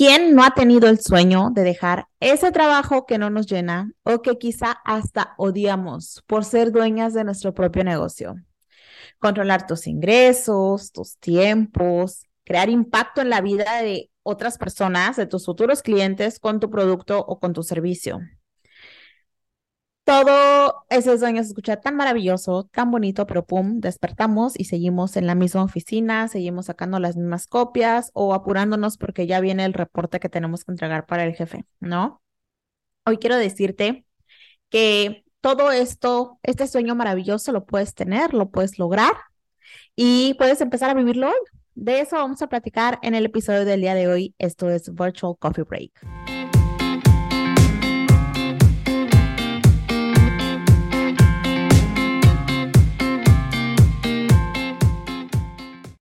¿Quién 0.00 0.34
no 0.34 0.44
ha 0.44 0.54
tenido 0.54 0.88
el 0.88 0.98
sueño 0.98 1.50
de 1.52 1.62
dejar 1.62 2.06
ese 2.20 2.52
trabajo 2.52 3.04
que 3.04 3.18
no 3.18 3.28
nos 3.28 3.46
llena 3.46 3.92
o 4.02 4.22
que 4.22 4.38
quizá 4.38 4.78
hasta 4.86 5.34
odiamos 5.36 6.24
por 6.26 6.46
ser 6.46 6.72
dueñas 6.72 7.12
de 7.12 7.22
nuestro 7.22 7.52
propio 7.52 7.84
negocio? 7.84 8.36
Controlar 9.18 9.66
tus 9.66 9.86
ingresos, 9.86 10.90
tus 10.92 11.18
tiempos, 11.18 12.24
crear 12.46 12.70
impacto 12.70 13.20
en 13.20 13.28
la 13.28 13.42
vida 13.42 13.82
de 13.82 14.10
otras 14.22 14.56
personas, 14.56 15.16
de 15.16 15.26
tus 15.26 15.44
futuros 15.44 15.82
clientes 15.82 16.38
con 16.40 16.60
tu 16.60 16.70
producto 16.70 17.18
o 17.18 17.38
con 17.38 17.52
tu 17.52 17.62
servicio 17.62 18.20
todo 20.04 20.84
ese 20.90 21.18
sueño 21.18 21.42
se 21.42 21.50
escucha 21.50 21.76
tan 21.80 21.96
maravilloso, 21.96 22.64
tan 22.72 22.90
bonito, 22.90 23.26
pero 23.26 23.44
pum, 23.44 23.80
despertamos 23.80 24.58
y 24.58 24.64
seguimos 24.64 25.16
en 25.16 25.26
la 25.26 25.34
misma 25.34 25.62
oficina, 25.62 26.28
seguimos 26.28 26.66
sacando 26.66 26.98
las 26.98 27.16
mismas 27.16 27.46
copias 27.46 28.10
o 28.14 28.34
apurándonos 28.34 28.96
porque 28.96 29.26
ya 29.26 29.40
viene 29.40 29.64
el 29.64 29.72
reporte 29.72 30.20
que 30.20 30.28
tenemos 30.28 30.64
que 30.64 30.72
entregar 30.72 31.06
para 31.06 31.24
el 31.24 31.34
jefe, 31.34 31.64
¿no? 31.80 32.22
Hoy 33.04 33.18
quiero 33.18 33.36
decirte 33.36 34.04
que 34.68 35.24
todo 35.40 35.70
esto, 35.72 36.38
este 36.42 36.66
sueño 36.66 36.94
maravilloso 36.94 37.52
lo 37.52 37.64
puedes 37.64 37.94
tener, 37.94 38.34
lo 38.34 38.50
puedes 38.50 38.78
lograr 38.78 39.12
y 39.96 40.34
puedes 40.34 40.60
empezar 40.60 40.90
a 40.90 40.94
vivirlo 40.94 41.28
hoy. 41.28 41.34
De 41.74 42.00
eso 42.00 42.16
vamos 42.16 42.42
a 42.42 42.48
platicar 42.48 42.98
en 43.02 43.14
el 43.14 43.26
episodio 43.26 43.64
del 43.64 43.80
día 43.80 43.94
de 43.94 44.08
hoy. 44.08 44.34
Esto 44.38 44.68
es 44.70 44.92
Virtual 44.94 45.36
Coffee 45.38 45.64
Break. 45.64 46.39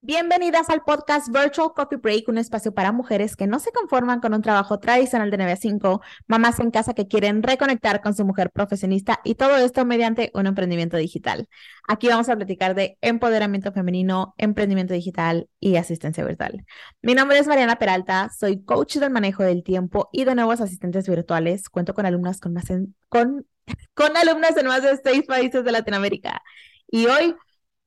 Bienvenidas 0.10 0.72
al 0.72 0.82
podcast 0.82 1.28
Virtual 1.32 1.72
Coffee 1.76 2.00
Break, 2.00 2.30
un 2.30 2.40
espacio 2.40 2.74
para 2.74 2.92
mujeres 2.92 3.36
que 3.36 3.46
no 3.46 3.60
se 3.60 3.72
conforman 3.72 4.22
con 4.22 4.34
un 4.34 4.42
trabajo 4.42 4.80
tradicional 4.80 5.30
de 5.30 5.38
9 5.38 5.52
a 5.52 5.56
5, 5.56 6.02
mamás 6.26 6.60
en 6.60 6.72
casa 6.72 6.96
que 6.96 7.08
quieren 7.08 7.44
reconectar 7.44 8.02
con 8.02 8.16
su 8.16 8.26
mujer 8.26 8.50
profesionista 8.50 9.20
y 9.24 9.36
todo 9.36 9.56
esto 9.58 9.86
mediante 9.86 10.32
un 10.34 10.48
emprendimiento 10.48 10.98
digital. 10.98 11.48
Aquí 11.88 12.08
vamos 12.08 12.28
a 12.28 12.36
platicar 12.36 12.74
de 12.74 12.98
empoderamiento 13.02 13.72
femenino, 13.72 14.34
emprendimiento 14.40 14.96
digital 14.96 15.48
y 15.60 15.76
asistencia 15.76 16.26
virtual. 16.26 16.66
Mi 17.04 17.14
nombre 17.14 17.38
es 17.38 17.46
Mariana 17.46 17.78
Peralta, 17.78 18.32
soy 18.36 18.64
coach 18.64 18.96
del 18.96 19.12
manejo 19.12 19.44
del 19.44 19.62
tiempo 19.62 20.10
y 20.12 20.24
de 20.24 20.34
nuevos 20.34 20.60
asistentes 20.60 21.08
virtuales. 21.08 21.70
Cuento 21.70 21.94
con 21.94 22.08
alumnas 22.08 22.40
con, 22.40 22.54
más 22.54 22.66
con, 23.10 23.46
con 23.94 24.18
alumnas 24.18 24.58
en 24.58 24.66
más 24.66 24.82
de 24.82 25.00
seis 25.04 25.28
países 25.28 25.64
de 25.64 25.72
Latinoamérica. 25.72 26.42
Y 26.88 27.06
hoy 27.06 27.36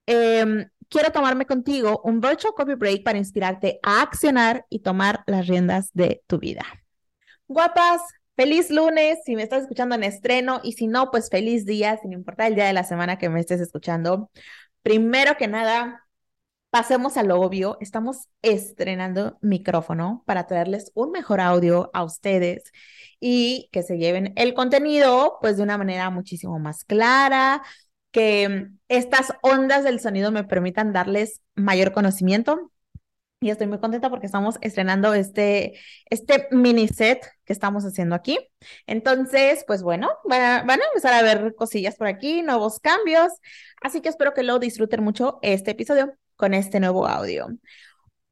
eh, 0.06 0.69
quiero 0.93 1.11
tomarme 1.11 1.47
contigo 1.47 2.03
un 2.05 2.21
virtual 2.21 2.53
coffee 2.55 2.75
break 2.77 3.03
para 3.03 3.17
inspirarte 3.17 3.81
a 3.83 4.03
accionar 4.03 4.67
y 4.69 4.81
tomar 4.81 5.25
las 5.27 5.47
riendas 5.47 5.91
de 5.95 6.23
tu 6.27 6.39
vida. 6.39 6.65
Guapas, 7.49 8.03
feliz 8.37 8.71
lunes 8.71 9.19
si 9.25 9.34
me 9.34 9.43
estás 9.43 9.62
escuchando 9.62 9.95
en 9.95 10.05
estreno 10.05 10.61
y 10.62 10.73
si 10.73 10.87
no, 10.87 11.11
pues 11.11 11.31
feliz 11.31 11.65
día, 11.65 11.97
sin 11.97 12.12
importar 12.12 12.49
el 12.49 12.55
día 12.55 12.67
de 12.67 12.75
la 12.75 12.84
semana 12.84 13.17
que 13.17 13.31
me 13.31 13.41
estés 13.41 13.61
escuchando. 13.61 14.31
Primero 14.83 15.37
que 15.39 15.49
nada, 15.49 16.07
pasemos 16.69 17.17
a 17.17 17.23
lo 17.23 17.41
obvio, 17.41 17.79
estamos 17.81 18.29
estrenando 18.43 19.39
micrófono 19.41 20.23
para 20.27 20.47
traerles 20.47 20.93
un 20.95 21.11
mejor 21.11 21.41
audio 21.41 21.91
a 21.95 22.05
ustedes 22.05 22.71
y 23.19 23.71
que 23.73 23.83
se 23.83 23.97
lleven 23.97 24.34
el 24.37 24.53
contenido 24.53 25.39
pues 25.41 25.56
de 25.56 25.62
una 25.62 25.79
manera 25.79 26.11
muchísimo 26.11 26.59
más 26.59 26.84
clara, 26.84 27.62
que 28.13 28.69
estas 28.89 29.33
ondas 29.43 29.85
del 29.85 29.99
sonido 29.99 30.31
me 30.31 30.45
permitan 30.45 30.93
darles 30.93 31.41
mayor 31.55 31.93
conocimiento. 31.93 32.71
Y 33.41 33.51
estoy 33.51 33.67
muy 33.67 33.81
contenta 33.81 34.09
porque 34.09 34.27
estamos 34.27 34.57
estrenando 34.61 35.15
este, 35.15 35.81
este 36.11 36.47
mini 36.53 36.87
set 36.87 37.27
que 37.45 37.53
estamos 37.53 37.85
haciendo 37.85 38.15
aquí. 38.15 38.39
Entonces, 38.87 39.65
pues 39.67 39.83
bueno, 39.83 40.09
van 40.25 40.71
a, 40.71 40.75
empezar 40.75 41.13
a 41.15 41.23
ver 41.23 41.55
cosillas 41.57 41.97
por 41.97 42.07
aquí, 42.07 42.43
nuevos 42.43 42.79
cambios. 42.79 43.33
Así 43.81 44.01
que 44.01 44.11
espero 44.11 44.33
que 44.33 44.45
lo 44.45 44.61
disfruten 44.61 45.03
mucho 45.03 45.41
este 45.43 45.72
episodio 45.72 46.15
con 46.37 46.55
este 46.55 46.78
nuevo 46.78 47.09
audio. 47.09 47.49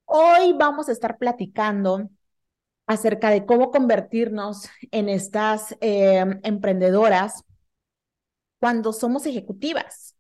Hoy 0.05 0.55
vamos 0.57 0.89
a 0.89 0.93
estar 0.93 1.19
platicando 1.19 2.09
acerca 2.87 3.31
de 3.31 3.47
cómo 3.47 3.73
convertirnos 3.73 4.69
en 4.93 5.09
estas 5.09 5.77
eh, 5.81 6.25
emprendedoras 6.45 7.45
cuando 8.60 8.93
somos 8.93 9.26
ejecutivas, 9.26 10.16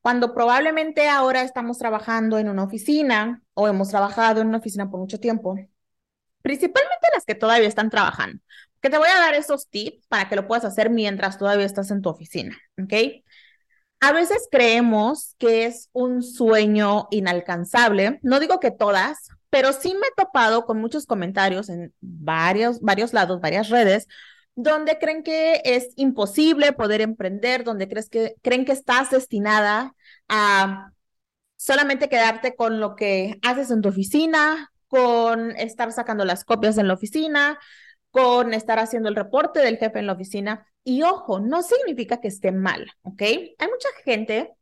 cuando 0.00 0.34
probablemente 0.34 1.08
ahora 1.08 1.42
estamos 1.42 1.78
trabajando 1.78 2.38
en 2.38 2.48
una 2.48 2.64
oficina 2.64 3.42
o 3.54 3.68
hemos 3.68 3.90
trabajado 3.90 4.40
en 4.40 4.48
una 4.48 4.58
oficina 4.58 4.90
por 4.90 4.98
mucho 4.98 5.20
tiempo, 5.20 5.56
principalmente 6.42 7.06
las 7.14 7.24
que 7.24 7.36
todavía 7.36 7.68
están 7.68 7.90
trabajando, 7.90 8.40
que 8.80 8.90
te 8.90 8.98
voy 8.98 9.08
a 9.08 9.20
dar 9.20 9.34
esos 9.34 9.68
tips 9.68 10.06
para 10.08 10.28
que 10.28 10.34
lo 10.34 10.48
puedas 10.48 10.64
hacer 10.64 10.90
mientras 10.90 11.38
todavía 11.38 11.66
estás 11.66 11.92
en 11.92 12.02
tu 12.02 12.08
oficina, 12.08 12.58
¿ok? 12.82 13.22
A 14.00 14.12
veces 14.12 14.48
creemos 14.50 15.36
que 15.38 15.66
es 15.66 15.88
un 15.92 16.24
sueño 16.24 17.06
inalcanzable, 17.12 18.18
no 18.22 18.40
digo 18.40 18.58
que 18.58 18.72
todas, 18.72 19.28
pero 19.48 19.72
sí 19.72 19.94
me 19.94 20.08
he 20.08 20.14
topado 20.16 20.64
con 20.64 20.80
muchos 20.80 21.06
comentarios 21.06 21.68
en 21.68 21.94
varios, 22.00 22.80
varios 22.80 23.12
lados, 23.12 23.40
varias 23.40 23.68
redes, 23.68 24.08
donde 24.54 24.98
creen 24.98 25.22
que 25.22 25.62
es 25.64 25.92
imposible 25.96 26.72
poder 26.72 27.00
emprender, 27.00 27.64
donde 27.64 27.88
crees 27.88 28.08
que, 28.08 28.34
creen 28.42 28.64
que 28.64 28.72
estás 28.72 29.10
destinada 29.10 29.94
a 30.28 30.92
solamente 31.56 32.08
quedarte 32.08 32.54
con 32.54 32.80
lo 32.80 32.96
que 32.96 33.38
haces 33.42 33.70
en 33.70 33.82
tu 33.82 33.88
oficina, 33.88 34.72
con 34.88 35.52
estar 35.52 35.92
sacando 35.92 36.24
las 36.24 36.44
copias 36.44 36.76
en 36.78 36.88
la 36.88 36.94
oficina, 36.94 37.58
con 38.10 38.52
estar 38.52 38.78
haciendo 38.78 39.08
el 39.08 39.16
reporte 39.16 39.60
del 39.60 39.78
jefe 39.78 39.98
en 39.98 40.06
la 40.06 40.12
oficina. 40.12 40.66
Y 40.84 41.02
ojo, 41.02 41.40
no 41.40 41.62
significa 41.62 42.20
que 42.20 42.28
esté 42.28 42.52
mal, 42.52 42.90
¿ok? 43.02 43.22
Hay 43.22 43.68
mucha 43.68 43.88
gente 44.04 44.52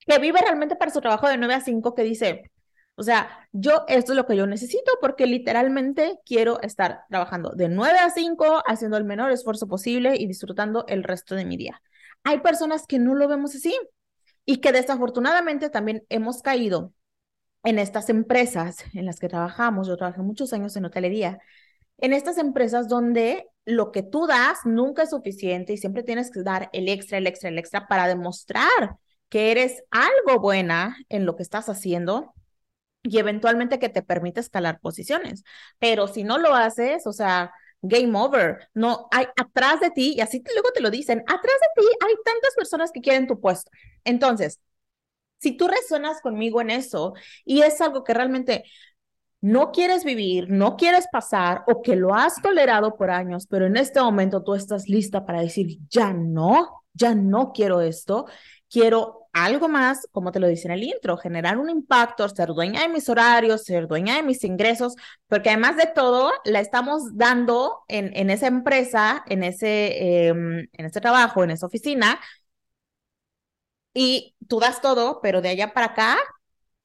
que 0.00 0.18
vive 0.18 0.40
realmente 0.40 0.76
para 0.76 0.90
su 0.90 1.00
trabajo 1.00 1.28
de 1.28 1.36
9 1.36 1.54
a 1.54 1.60
5 1.60 1.94
que 1.94 2.02
dice, 2.02 2.50
o 3.00 3.02
sea, 3.02 3.48
yo, 3.50 3.86
esto 3.88 4.12
es 4.12 4.16
lo 4.16 4.26
que 4.26 4.36
yo 4.36 4.46
necesito 4.46 4.92
porque 5.00 5.24
literalmente 5.24 6.18
quiero 6.26 6.60
estar 6.60 7.04
trabajando 7.08 7.52
de 7.52 7.70
9 7.70 7.98
a 7.98 8.10
5, 8.10 8.62
haciendo 8.66 8.98
el 8.98 9.04
menor 9.04 9.30
esfuerzo 9.30 9.66
posible 9.68 10.16
y 10.18 10.26
disfrutando 10.26 10.84
el 10.86 11.02
resto 11.02 11.34
de 11.34 11.46
mi 11.46 11.56
día. 11.56 11.80
Hay 12.24 12.40
personas 12.40 12.86
que 12.86 12.98
no 12.98 13.14
lo 13.14 13.26
vemos 13.26 13.54
así 13.54 13.74
y 14.44 14.58
que 14.58 14.70
desafortunadamente 14.70 15.70
también 15.70 16.04
hemos 16.10 16.42
caído 16.42 16.92
en 17.64 17.78
estas 17.78 18.10
empresas 18.10 18.84
en 18.92 19.06
las 19.06 19.18
que 19.18 19.30
trabajamos. 19.30 19.88
Yo 19.88 19.96
trabajé 19.96 20.20
muchos 20.20 20.52
años 20.52 20.76
en 20.76 20.84
hotelería. 20.84 21.38
En 21.96 22.12
estas 22.12 22.36
empresas 22.36 22.86
donde 22.86 23.46
lo 23.64 23.92
que 23.92 24.02
tú 24.02 24.26
das 24.26 24.58
nunca 24.66 25.04
es 25.04 25.10
suficiente 25.10 25.72
y 25.72 25.78
siempre 25.78 26.02
tienes 26.02 26.30
que 26.30 26.42
dar 26.42 26.68
el 26.74 26.86
extra, 26.90 27.16
el 27.16 27.26
extra, 27.26 27.48
el 27.48 27.58
extra 27.58 27.88
para 27.88 28.08
demostrar 28.08 28.98
que 29.30 29.52
eres 29.52 29.84
algo 29.90 30.38
buena 30.38 30.98
en 31.08 31.24
lo 31.24 31.34
que 31.34 31.42
estás 31.42 31.70
haciendo 31.70 32.34
y 33.02 33.18
eventualmente 33.18 33.78
que 33.78 33.88
te 33.88 34.02
permite 34.02 34.40
escalar 34.40 34.80
posiciones. 34.80 35.44
Pero 35.78 36.06
si 36.08 36.24
no 36.24 36.38
lo 36.38 36.54
haces, 36.54 37.06
o 37.06 37.12
sea, 37.12 37.52
game 37.82 38.18
over. 38.18 38.68
No 38.74 39.08
hay 39.10 39.26
atrás 39.36 39.80
de 39.80 39.90
ti, 39.90 40.14
y 40.16 40.20
así 40.20 40.42
luego 40.52 40.70
te 40.72 40.80
lo 40.80 40.90
dicen, 40.90 41.20
atrás 41.20 41.40
de 41.42 41.82
ti 41.82 41.88
hay 42.06 42.14
tantas 42.24 42.54
personas 42.54 42.92
que 42.92 43.00
quieren 43.00 43.26
tu 43.26 43.40
puesto. 43.40 43.70
Entonces, 44.04 44.60
si 45.38 45.56
tú 45.56 45.68
resuenas 45.68 46.20
conmigo 46.20 46.60
en 46.60 46.70
eso 46.70 47.14
y 47.44 47.62
es 47.62 47.80
algo 47.80 48.04
que 48.04 48.14
realmente 48.14 48.64
no 49.40 49.72
quieres 49.72 50.04
vivir, 50.04 50.50
no 50.50 50.76
quieres 50.76 51.06
pasar 51.10 51.62
o 51.66 51.80
que 51.80 51.96
lo 51.96 52.14
has 52.14 52.42
tolerado 52.42 52.96
por 52.96 53.10
años, 53.10 53.46
pero 53.48 53.66
en 53.66 53.76
este 53.76 54.00
momento 54.00 54.42
tú 54.42 54.54
estás 54.54 54.88
lista 54.88 55.24
para 55.24 55.40
decir, 55.40 55.78
ya 55.88 56.12
no, 56.12 56.84
ya 56.92 57.14
no 57.14 57.52
quiero 57.52 57.80
esto, 57.80 58.26
quiero 58.68 59.19
algo 59.32 59.68
más, 59.68 60.08
como 60.12 60.32
te 60.32 60.40
lo 60.40 60.48
dice 60.48 60.66
en 60.68 60.72
el 60.72 60.82
intro, 60.82 61.16
generar 61.16 61.58
un 61.58 61.70
impacto, 61.70 62.28
ser 62.28 62.48
dueña 62.48 62.82
de 62.82 62.88
mis 62.88 63.08
horarios, 63.08 63.64
ser 63.64 63.86
dueña 63.86 64.16
de 64.16 64.22
mis 64.22 64.42
ingresos, 64.44 64.94
porque 65.28 65.50
además 65.50 65.76
de 65.76 65.86
todo, 65.86 66.32
la 66.44 66.60
estamos 66.60 67.16
dando 67.16 67.84
en, 67.88 68.14
en 68.16 68.30
esa 68.30 68.48
empresa, 68.48 69.24
en 69.28 69.44
ese, 69.44 70.28
em, 70.28 70.68
en 70.72 70.86
ese 70.86 71.00
trabajo, 71.00 71.44
en 71.44 71.50
esa 71.52 71.66
oficina, 71.66 72.18
y 73.94 74.36
tú 74.48 74.60
das 74.60 74.80
todo, 74.80 75.20
pero 75.22 75.40
de 75.42 75.50
allá 75.50 75.72
para 75.72 75.86
acá 75.86 76.18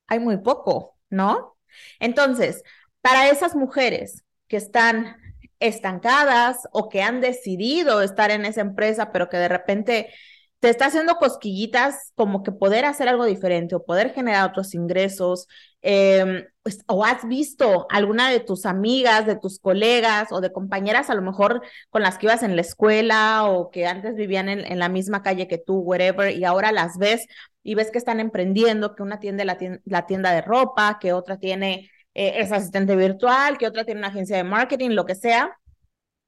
hay 0.08 0.20
muy 0.20 0.38
poco, 0.38 0.98
¿no? 1.10 1.58
Entonces, 2.00 2.64
para 3.02 3.30
esas 3.30 3.56
mujeres 3.56 4.24
que 4.48 4.58
están 4.58 5.18
estancadas 5.60 6.68
o 6.72 6.90
que 6.90 7.02
han 7.02 7.22
decidido 7.22 8.02
estar 8.02 8.32
en 8.32 8.46
esa 8.46 8.62
empresa, 8.62 9.12
pero 9.12 9.30
que 9.30 9.38
de 9.38 9.48
repente 9.50 10.14
te 10.60 10.70
está 10.70 10.88
haciendo 10.88 11.16
cosquillitas 11.16 12.12
como 12.16 12.44
que 12.44 12.52
poder 12.52 12.86
hacer 12.86 13.08
algo 13.08 13.26
diferente 13.26 13.76
o 13.76 13.86
poder 13.86 14.14
generar 14.14 14.50
otros 14.50 14.74
ingresos, 14.74 15.48
em, 15.82 16.46
pues, 16.64 16.80
o 16.88 17.06
has 17.06 17.28
visto 17.28 17.86
alguna 17.92 18.30
de 18.32 18.40
tus 18.40 18.66
amigas, 18.66 19.26
de 19.26 19.36
tus 19.36 19.60
colegas 19.60 20.32
o 20.32 20.42
de 20.42 20.52
compañeras 20.52 21.10
a 21.10 21.16
lo 21.16 21.22
mejor 21.22 21.62
con 21.90 22.02
las 22.02 22.18
que 22.18 22.26
ibas 22.28 22.42
en 22.44 22.56
la 22.56 22.62
escuela 22.62 23.46
o 23.46 23.70
que 23.70 23.86
antes 23.86 24.16
vivían 24.16 24.50
en, 24.50 24.80
la 24.80 24.90
misma 24.90 25.22
calle 25.22 25.48
que 25.48 25.58
tú, 25.60 25.80
whatever, 25.80 26.36
y 26.36 26.44
ahora 26.46 26.72
las 26.72 26.98
ves 26.98 27.28
y 27.64 27.76
ves 27.76 27.92
que 27.92 27.98
están 27.98 28.20
emprendiendo, 28.20 28.96
que 28.96 29.04
una 29.04 29.20
tiene 29.20 29.46
la 29.46 30.06
tienda, 30.08 30.32
de 30.32 30.42
ropa, 30.42 30.98
que 31.00 31.14
otra 31.14 31.38
tiene 31.38 31.90
eh, 32.14 32.36
es 32.38 32.52
asistente 32.52 32.96
virtual, 32.96 33.58
que 33.58 33.68
otra 33.68 33.86
tiene 33.86 34.00
una 34.00 34.10
agencia 34.10 34.38
de 34.38 34.44
marketing, 34.44 34.92
lo 34.92 35.06
que 35.06 35.16
sea, 35.16 35.58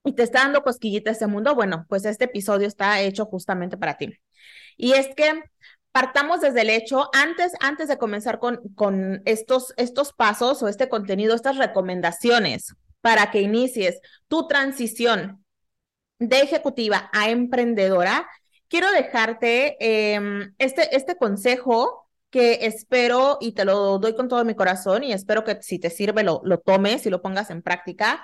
y 0.07 0.13
te 0.13 0.24
está 0.24 0.39
dando 0.39 0.63
cosquillita 0.63 1.12
este 1.12 1.27
mundo, 1.27 1.54
bueno, 1.54 1.86
pues 1.89 2.06
este 2.06 2.25
episodio 2.25 2.68
está 2.68 3.01
hecho 3.01 3.25
justamente 3.25 3.77
para 3.77 3.98
ti. 3.98 4.18
Y 4.77 4.94
es 4.94 5.13
que 5.15 5.44
partamos 5.92 6.42
desde 6.42 6.62
el 6.62 6.69
hecho, 6.69 7.09
antes, 7.13 7.51
antes 7.59 7.89
de 7.89 7.98
comenzar 7.98 8.39
con, 8.39 8.62
con 8.75 9.21
estos, 9.25 9.74
estos 9.77 10.13
pasos 10.13 10.63
o 10.63 10.69
este 10.69 10.88
contenido, 10.88 11.36
estas 11.36 11.57
recomendaciones 11.57 12.74
para 13.01 13.31
que 13.31 13.42
inicies 13.42 14.00
tu 14.27 14.48
transición 14.48 15.44
de 16.19 16.39
ejecutiva 16.39 17.10
a 17.13 17.30
emprendedora, 17.30 18.30
quiero 18.69 18.89
dejarte 18.92 19.75
em, 19.80 20.53
este, 20.57 20.95
este 20.95 21.18
consejo 21.18 22.07
que 22.30 22.65
espero 22.65 23.38
y 23.42 23.53
te 23.53 23.65
lo 23.65 24.00
doy 24.00 24.15
con 24.15 24.27
todo 24.30 24.45
mi 24.45 24.56
corazón 24.56 25.03
y 25.03 25.13
espero 25.13 25.44
que 25.44 25.62
si 25.62 25.80
te 25.80 25.89
sirve 25.89 26.24
lo, 26.24 26.42
lo 26.44 26.60
tomes 26.60 27.06
y 27.06 27.10
lo 27.10 27.21
pongas 27.21 27.50
en 27.50 27.62
práctica, 27.62 28.24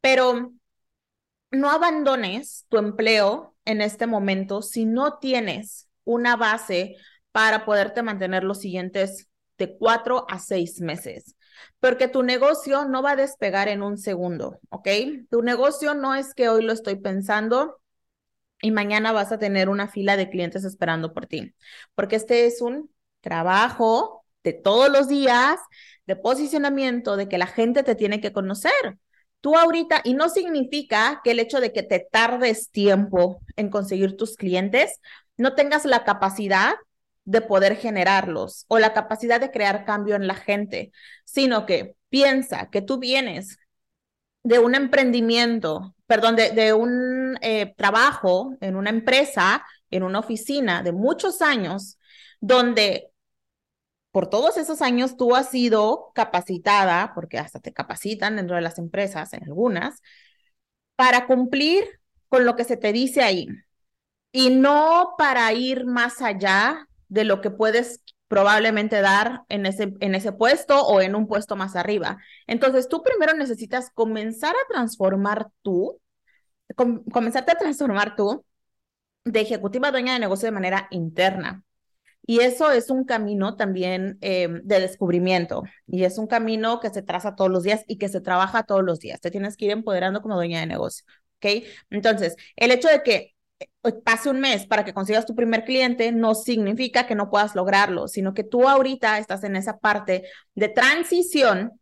pero 0.00 0.52
no 1.54 1.70
abandones 1.70 2.66
tu 2.68 2.78
empleo 2.78 3.54
en 3.64 3.80
este 3.80 4.06
momento 4.06 4.62
si 4.62 4.84
no 4.84 5.18
tienes 5.18 5.88
una 6.04 6.36
base 6.36 6.96
para 7.32 7.64
poderte 7.64 8.02
mantener 8.02 8.44
los 8.44 8.60
siguientes 8.60 9.28
de 9.58 9.76
cuatro 9.76 10.26
a 10.28 10.38
seis 10.38 10.80
meses, 10.80 11.36
porque 11.80 12.08
tu 12.08 12.22
negocio 12.22 12.84
no 12.84 13.02
va 13.02 13.12
a 13.12 13.16
despegar 13.16 13.68
en 13.68 13.82
un 13.82 13.98
segundo, 13.98 14.58
¿ok? 14.70 14.88
Tu 15.30 15.42
negocio 15.42 15.94
no 15.94 16.14
es 16.14 16.34
que 16.34 16.48
hoy 16.48 16.62
lo 16.62 16.72
estoy 16.72 16.96
pensando 16.96 17.80
y 18.60 18.70
mañana 18.70 19.12
vas 19.12 19.32
a 19.32 19.38
tener 19.38 19.68
una 19.68 19.88
fila 19.88 20.16
de 20.16 20.30
clientes 20.30 20.64
esperando 20.64 21.12
por 21.12 21.26
ti, 21.26 21.54
porque 21.94 22.16
este 22.16 22.46
es 22.46 22.60
un 22.60 22.90
trabajo 23.20 24.24
de 24.42 24.52
todos 24.52 24.90
los 24.90 25.08
días, 25.08 25.58
de 26.06 26.16
posicionamiento, 26.16 27.16
de 27.16 27.28
que 27.28 27.38
la 27.38 27.46
gente 27.46 27.82
te 27.82 27.94
tiene 27.94 28.20
que 28.20 28.32
conocer. 28.32 28.98
Tú 29.44 29.58
ahorita, 29.58 30.00
y 30.04 30.14
no 30.14 30.30
significa 30.30 31.20
que 31.22 31.32
el 31.32 31.38
hecho 31.38 31.60
de 31.60 31.70
que 31.70 31.82
te 31.82 31.98
tardes 32.00 32.70
tiempo 32.70 33.42
en 33.56 33.68
conseguir 33.68 34.16
tus 34.16 34.38
clientes, 34.38 35.02
no 35.36 35.54
tengas 35.54 35.84
la 35.84 36.02
capacidad 36.02 36.76
de 37.26 37.42
poder 37.42 37.76
generarlos 37.76 38.64
o 38.68 38.78
la 38.78 38.94
capacidad 38.94 39.42
de 39.42 39.50
crear 39.50 39.84
cambio 39.84 40.16
en 40.16 40.26
la 40.26 40.34
gente, 40.34 40.92
sino 41.26 41.66
que 41.66 41.94
piensa 42.08 42.70
que 42.70 42.80
tú 42.80 42.98
vienes 42.98 43.58
de 44.44 44.60
un 44.60 44.74
emprendimiento, 44.74 45.94
perdón, 46.06 46.36
de, 46.36 46.72
un 46.72 47.36
eh, 47.42 47.74
trabajo 47.76 48.56
en 48.62 48.76
una 48.76 48.88
empresa, 48.88 49.62
en 49.90 50.04
una 50.04 50.20
oficina 50.20 50.82
de 50.82 50.92
muchos 50.92 51.42
años, 51.42 51.98
donde 52.40 53.10
por 54.14 54.30
todos 54.30 54.58
esos 54.58 54.80
años 54.80 55.16
tú 55.16 55.34
has 55.34 55.50
sido 55.50 56.12
capacitada, 56.14 57.10
porque 57.16 57.36
hasta 57.40 57.58
te 57.58 57.72
capacitan 57.72 58.36
dentro 58.36 58.54
de 58.54 58.62
las 58.62 58.78
empresas, 58.78 59.32
en 59.32 59.42
algunas, 59.42 60.02
para 60.94 61.26
cumplir 61.26 61.82
con 62.28 62.44
lo 62.44 62.54
que 62.54 62.62
se 62.62 62.76
te 62.76 62.92
dice 62.92 63.22
ahí 63.22 63.48
y 64.30 64.50
no 64.50 65.14
para 65.18 65.52
ir 65.52 65.84
más 65.84 66.22
allá 66.22 66.88
de 67.08 67.24
lo 67.24 67.40
que 67.40 67.50
puedes 67.50 68.04
probablemente 68.28 69.00
dar 69.00 69.42
en 69.48 69.66
ese, 69.66 69.94
en 69.98 70.14
ese 70.14 70.30
puesto 70.30 70.86
o 70.86 71.00
en 71.00 71.16
un 71.16 71.26
puesto 71.26 71.56
más 71.56 71.74
arriba. 71.74 72.18
Entonces, 72.46 72.88
tú 72.88 73.02
primero 73.02 73.34
necesitas 73.34 73.90
comenzar 73.94 74.54
a 74.54 74.72
transformar 74.72 75.48
tú, 75.62 76.00
comenzarte 76.76 77.50
a 77.50 77.58
transformar 77.58 78.14
tú 78.14 78.44
de 79.24 79.40
ejecutiva 79.40 79.90
dueña 79.90 80.12
de 80.12 80.20
negocio 80.20 80.46
de 80.46 80.52
manera 80.52 80.86
interna. 80.92 81.64
Y 82.26 82.40
eso 82.40 82.70
es 82.70 82.88
un 82.90 83.04
camino 83.04 83.56
también 83.56 84.16
em, 84.22 84.62
de 84.64 84.80
descubrimiento 84.80 85.62
y 85.86 86.04
es 86.04 86.16
un 86.16 86.26
camino 86.26 86.80
que 86.80 86.88
se 86.90 87.02
traza 87.02 87.34
todos 87.36 87.50
los 87.50 87.62
días 87.62 87.84
y 87.86 87.98
que 87.98 88.08
se 88.08 88.20
trabaja 88.20 88.62
todos 88.62 88.82
los 88.82 88.98
días. 89.00 89.20
Te 89.20 89.30
tienes 89.30 89.56
que 89.56 89.66
ir 89.66 89.72
empoderando 89.72 90.22
como 90.22 90.36
dueña 90.36 90.60
de 90.60 90.66
negocio, 90.66 91.04
¿ok? 91.36 91.64
Entonces, 91.90 92.36
el 92.56 92.70
hecho 92.70 92.88
de 92.88 93.02
que 93.02 93.34
pase 94.04 94.30
un 94.30 94.40
mes 94.40 94.66
para 94.66 94.84
que 94.84 94.94
consigas 94.94 95.26
tu 95.26 95.34
primer 95.34 95.64
cliente 95.64 96.10
no 96.12 96.34
significa 96.34 97.06
que 97.06 97.14
no 97.14 97.30
puedas 97.30 97.54
lograrlo, 97.54 98.08
sino 98.08 98.32
que 98.32 98.44
tú 98.44 98.68
ahorita 98.68 99.18
estás 99.18 99.44
en 99.44 99.56
esa 99.56 99.78
parte 99.78 100.24
de 100.54 100.68
transición 100.68 101.78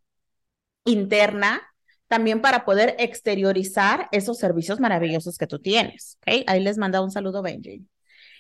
interna 0.85 1.62
también 2.09 2.43
para 2.43 2.65
poder 2.65 2.97
exteriorizar 2.99 4.09
esos 4.12 4.39
servicios 4.39 4.81
maravillosos 4.81 5.39
que 5.39 5.47
tú 5.47 5.61
tienes. 5.61 6.19
¿okay? 6.21 6.44
Ahí 6.49 6.61
les 6.61 6.79
manda 6.79 7.00
un 7.00 7.11
saludo, 7.11 7.43
Benji. 7.43 7.87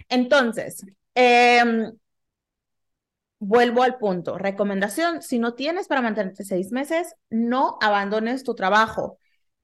Entonces, 0.08 0.84
em, 1.14 1.92
vuelvo 3.38 3.82
al 3.82 3.98
punto. 3.98 4.38
Recomendación, 4.38 5.22
si 5.22 5.38
no 5.38 5.54
tienes 5.54 5.88
para 5.88 6.02
mantenerte 6.02 6.44
seis 6.44 6.72
meses, 6.72 7.14
no 7.30 7.78
abandones 7.80 8.44
tu 8.44 8.54
trabajo. 8.54 9.18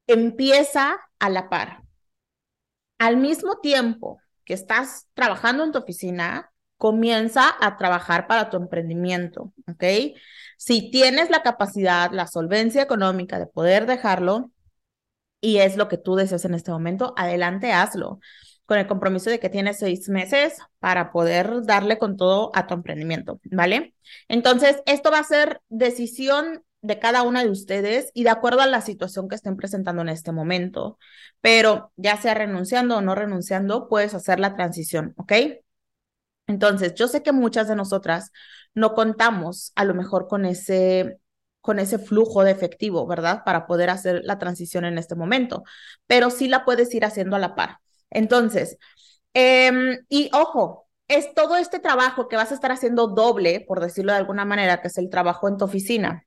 Empieza 0.07 0.99
a 1.19 1.31
la 1.31 1.49
par 1.49 1.83
al 2.99 3.17
mismo 3.17 3.59
tiempo 3.59 4.21
que 4.45 4.55
estás 4.55 5.07
trabajando 5.15 5.65
en 5.65 5.73
tu 5.73 5.79
oficina, 5.79 6.53
comienza 6.77 7.55
a 7.61 7.77
trabajar 7.77 8.27
para 8.27 8.51
tu 8.51 8.57
emprendimiento, 8.57 9.53
¿ok? 9.69 9.85
Si 10.57 10.91
tienes 10.91 11.31
la 11.31 11.43
capacidad, 11.43 12.11
la 12.13 12.27
solvencia 12.27 12.83
económica 12.83 13.39
de 13.39 13.47
poder 13.47 13.87
dejarlo 13.87 14.51
y 15.41 15.59
es 15.59 15.77
lo 15.77 15.89
que 15.89 15.99
tú 15.99 16.17
deseas 16.17 16.45
en 16.45 16.55
este 16.55 16.71
momento, 16.71 17.15
adelante, 17.17 17.73
hazlo 17.73 18.21
con 18.69 18.77
el 18.79 18.87
compromiso 18.87 19.31
de 19.31 19.41
que 19.41 19.49
tienes 19.49 19.79
seis 19.79 20.11
meses 20.11 20.59
para 20.79 21.11
poder 21.11 21.65
darle 21.65 21.97
con 21.97 22.19
todo 22.19 22.51
a 22.55 22.67
tu 22.67 22.75
emprendimiento, 22.75 23.41
¿vale? 23.51 23.95
Entonces, 24.29 24.83
esto 24.85 25.11
va 25.11 25.21
a 25.21 25.25
ser 25.25 25.63
decisión 25.71 26.63
de 26.83 26.99
cada 26.99 27.23
una 27.23 27.43
de 27.43 27.51
ustedes 27.51 28.11
y 28.13 28.25
de 28.25 28.31
acuerdo 28.31 28.61
a 28.61 28.67
la 28.67 28.83
situación 28.83 29.27
que 29.27 29.37
estén 29.37 29.57
presentando 29.57 30.03
en 30.03 30.11
este 30.11 30.33
momento. 30.33 30.99
Pero 31.41 31.93
ya 31.97 32.19
sea 32.19 32.35
renunciando 32.35 32.99
o 32.99 33.01
no 33.01 33.15
renunciando, 33.15 33.89
puedes 33.89 34.13
hacer 34.13 34.39
la 34.39 34.55
transición, 34.55 35.15
¿ok? 35.17 35.33
Entonces, 36.47 36.95
yo 36.95 37.09
sé 37.09 37.23
que 37.23 37.33
muchas 37.33 37.69
de 37.69 37.77
nosotras 37.77 38.33
no 38.75 38.93
contamos 38.95 39.73
a 39.77 39.85
lo 39.85 39.95
mejor 39.95 40.29
con 40.29 40.45
ese 40.45 41.19
con 41.63 41.79
ese 41.79 41.99
flujo 41.99 42.45
de 42.45 42.51
efectivo, 42.51 43.07
¿verdad? 43.07 43.45
Para 43.45 43.67
poder 43.67 43.91
hacer 43.91 44.23
la 44.25 44.39
transición 44.39 44.85
en 44.85 44.99
este 44.99 45.15
momento, 45.15 45.65
pero 46.07 46.31
sí 46.31 46.49
la 46.49 46.65
puedes 46.67 46.95
ir 46.95 47.05
haciendo 47.07 47.37
a 47.37 47.39
la 47.39 47.55
par. 47.55 47.79
Entonces, 48.11 48.79
em, 49.35 49.99
y 50.09 50.31
ojo, 50.35 50.89
es 51.09 51.35
todo 51.35 51.57
este 51.57 51.79
trabajo 51.81 52.29
que 52.29 52.37
vas 52.37 52.51
a 52.53 52.55
estar 52.55 52.73
haciendo 52.73 53.09
doble, 53.09 53.65
por 53.67 53.81
decirlo 53.81 54.13
de 54.13 54.19
alguna 54.19 54.45
manera, 54.45 54.81
que 54.83 54.89
es 54.89 54.99
el 54.99 55.11
trabajo 55.11 55.49
en 55.49 55.57
tu 55.57 55.65
oficina, 55.65 56.27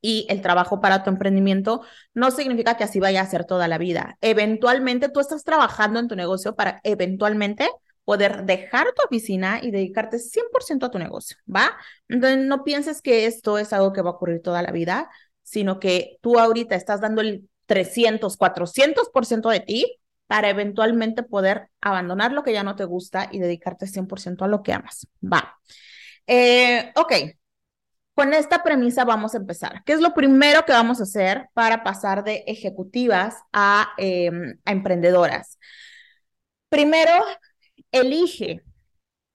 y 0.00 0.26
el 0.28 0.42
trabajo 0.42 0.80
para 0.80 1.02
tu 1.02 1.10
emprendimiento 1.10 1.82
no 2.14 2.30
significa 2.30 2.76
que 2.76 2.84
así 2.84 3.00
vaya 3.00 3.20
a 3.22 3.26
ser 3.26 3.44
toda 3.44 3.68
la 3.68 3.78
vida. 3.78 4.16
Eventualmente 4.20 5.08
tú 5.08 5.20
estás 5.20 5.44
trabajando 5.44 5.98
en 5.98 6.08
tu 6.08 6.16
negocio 6.16 6.54
para 6.54 6.80
eventualmente 6.84 7.68
poder 8.04 8.44
dejar 8.44 8.86
tu 8.94 9.02
oficina 9.04 9.60
y 9.62 9.70
dedicarte 9.70 10.18
100% 10.18 10.86
a 10.86 10.90
tu 10.90 10.98
negocio, 10.98 11.36
¿va? 11.54 11.76
Entonces 12.08 12.38
no 12.46 12.64
pienses 12.64 13.02
que 13.02 13.26
esto 13.26 13.58
es 13.58 13.72
algo 13.72 13.92
que 13.92 14.02
va 14.02 14.10
a 14.10 14.12
ocurrir 14.14 14.40
toda 14.40 14.62
la 14.62 14.70
vida, 14.70 15.10
sino 15.42 15.78
que 15.78 16.18
tú 16.22 16.38
ahorita 16.38 16.74
estás 16.74 17.00
dando 17.00 17.20
el 17.20 17.48
300, 17.66 18.36
400% 18.38 19.50
de 19.50 19.60
ti 19.60 19.97
para 20.28 20.50
eventualmente 20.50 21.24
poder 21.24 21.70
abandonar 21.82 22.32
lo 22.32 22.44
que 22.44 22.54
ya 22.54 22.64
no 22.64 22.76
te 22.76 22.84
gusta 22.86 23.28
y 23.32 23.40
dedicarte 23.40 23.88
100% 23.88 24.46
a 24.46 24.48
lo 24.48 24.62
que 24.62 24.74
amas, 24.74 25.08
¿va? 25.22 25.58
Eh, 26.28 26.92
ok, 26.96 27.12
con 28.14 28.34
esta 28.34 28.62
premisa 28.64 29.04
vamos 29.04 29.34
a 29.34 29.38
empezar. 29.38 29.82
¿Qué 29.84 29.92
es 29.92 30.00
lo 30.00 30.12
primero 30.14 30.64
que 30.64 30.72
vamos 30.72 31.00
a 31.00 31.04
hacer 31.04 31.48
para 31.54 31.84
pasar 31.84 32.24
de 32.24 32.44
ejecutivas 32.48 33.36
a, 33.52 33.90
em, 33.96 34.58
emprendedoras? 34.64 35.58
Primero, 36.68 37.12
elige, 37.92 38.62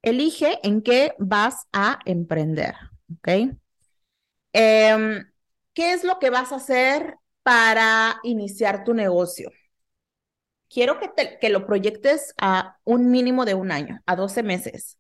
elige 0.03 0.59
en 0.63 0.81
qué 0.83 1.13
vas 1.19 1.67
a 1.73 1.99
emprender, 2.05 2.75
¿ok? 3.17 3.29
Em, 4.53 5.25
¿Qué 5.73 5.93
es 5.93 6.03
lo 6.03 6.19
que 6.19 6.29
vas 6.29 6.51
a 6.51 6.57
hacer 6.57 7.15
para 7.43 8.19
iniciar 8.23 8.83
tu 8.83 8.93
negocio? 8.93 9.49
Quiero 10.73 10.99
que, 10.99 11.11
que 11.39 11.49
lo 11.49 11.65
proyectes 11.67 12.33
a 12.41 12.77
un 12.83 13.11
mínimo 13.11 13.45
de 13.45 13.53
un 13.53 13.71
año, 13.71 14.01
a 14.05 14.15
12 14.15 14.41
meses. 14.41 14.97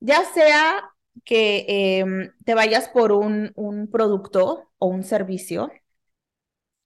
Ya 0.00 0.24
sea 0.24 0.90
que 1.24 1.98
em, 2.00 2.32
te 2.44 2.54
vayas 2.54 2.88
por 2.88 3.12
un, 3.12 3.52
un 3.54 3.88
producto 3.90 4.70
o 4.78 4.86
un 4.86 5.04
servicio, 5.04 5.70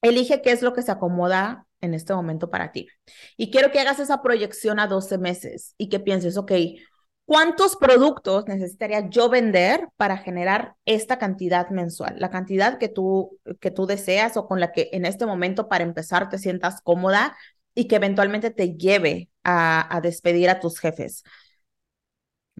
elige 0.02 0.42
qué 0.42 0.52
es 0.52 0.62
lo 0.62 0.72
que 0.72 0.82
se 0.82 0.92
acomoda 0.92 1.66
en 1.80 1.94
este 1.94 2.14
momento 2.14 2.50
para 2.50 2.72
ti. 2.72 2.88
Y 3.36 3.50
quiero 3.50 3.70
que 3.70 3.80
hagas 3.80 3.98
esa 4.00 4.22
proyección 4.22 4.78
a 4.78 4.86
12 4.86 5.18
meses 5.18 5.74
y 5.78 5.88
que 5.88 6.00
pienses, 6.00 6.36
ok, 6.36 6.52
¿cuántos 7.24 7.76
productos 7.76 8.46
necesitaría 8.46 9.08
yo 9.08 9.28
vender 9.28 9.88
para 9.96 10.18
generar 10.18 10.74
esta 10.84 11.18
cantidad 11.18 11.70
mensual? 11.70 12.16
La 12.18 12.30
cantidad 12.30 12.78
que 12.78 12.88
tú, 12.88 13.38
que 13.60 13.70
tú 13.70 13.86
deseas 13.86 14.36
o 14.36 14.46
con 14.46 14.60
la 14.60 14.72
que 14.72 14.90
en 14.92 15.06
este 15.06 15.26
momento 15.26 15.68
para 15.68 15.84
empezar 15.84 16.28
te 16.28 16.38
sientas 16.38 16.82
cómoda 16.82 17.36
y 17.80 17.88
que 17.88 17.96
eventualmente 17.96 18.50
te 18.50 18.74
lleve 18.76 19.30
a, 19.44 20.00
despedir 20.02 20.50
a 20.50 20.60
tus 20.60 20.78
jefes. 20.78 21.24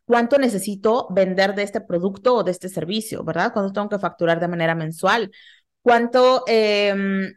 cuánto 0.06 0.38
necesito 0.38 1.06
vender 1.10 1.54
de 1.54 1.62
este 1.62 1.80
producto 1.80 2.34
o 2.36 2.42
de 2.44 2.50
este 2.50 2.68
servicio, 2.68 3.22
¿verdad? 3.24 3.52
Cuánto 3.52 3.72
tengo 3.72 3.88
que 3.88 3.98
facturar 3.98 4.40
de 4.40 4.48
manera 4.48 4.74
mensual, 4.74 5.30
cuánto, 5.82 6.44
eh, 6.48 7.32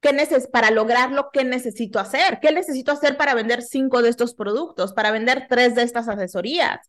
¿qué 0.00 0.12
neces 0.12 0.48
para 0.48 0.70
lograrlo, 0.70 1.30
qué 1.32 1.44
necesito 1.44 1.98
hacer, 1.98 2.38
qué 2.40 2.52
necesito 2.52 2.92
hacer 2.92 3.16
para 3.16 3.34
vender 3.34 3.62
cinco 3.62 4.02
de 4.02 4.10
estos 4.10 4.34
productos, 4.34 4.92
para 4.92 5.10
vender 5.10 5.46
tres 5.48 5.74
de 5.74 5.82
estas 5.82 6.08
asesorías, 6.08 6.80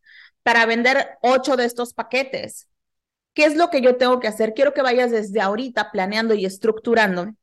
para 0.44 0.66
vender 0.66 1.18
ocho 1.22 1.56
de 1.58 1.66
estos 1.66 1.94
paquetes. 1.94 2.68
¿Qué 3.34 3.46
es 3.46 3.56
lo 3.56 3.70
que 3.70 3.82
yo 3.82 3.98
tengo 3.98 4.20
que 4.20 4.28
hacer? 4.28 4.54
Quiero 4.54 4.74
que 4.74 4.82
vayas 4.82 5.12
desde 5.12 5.42
ahorita 5.42 5.92
planeando 5.92 6.34
y 6.34 6.46
estructurando 6.46 7.34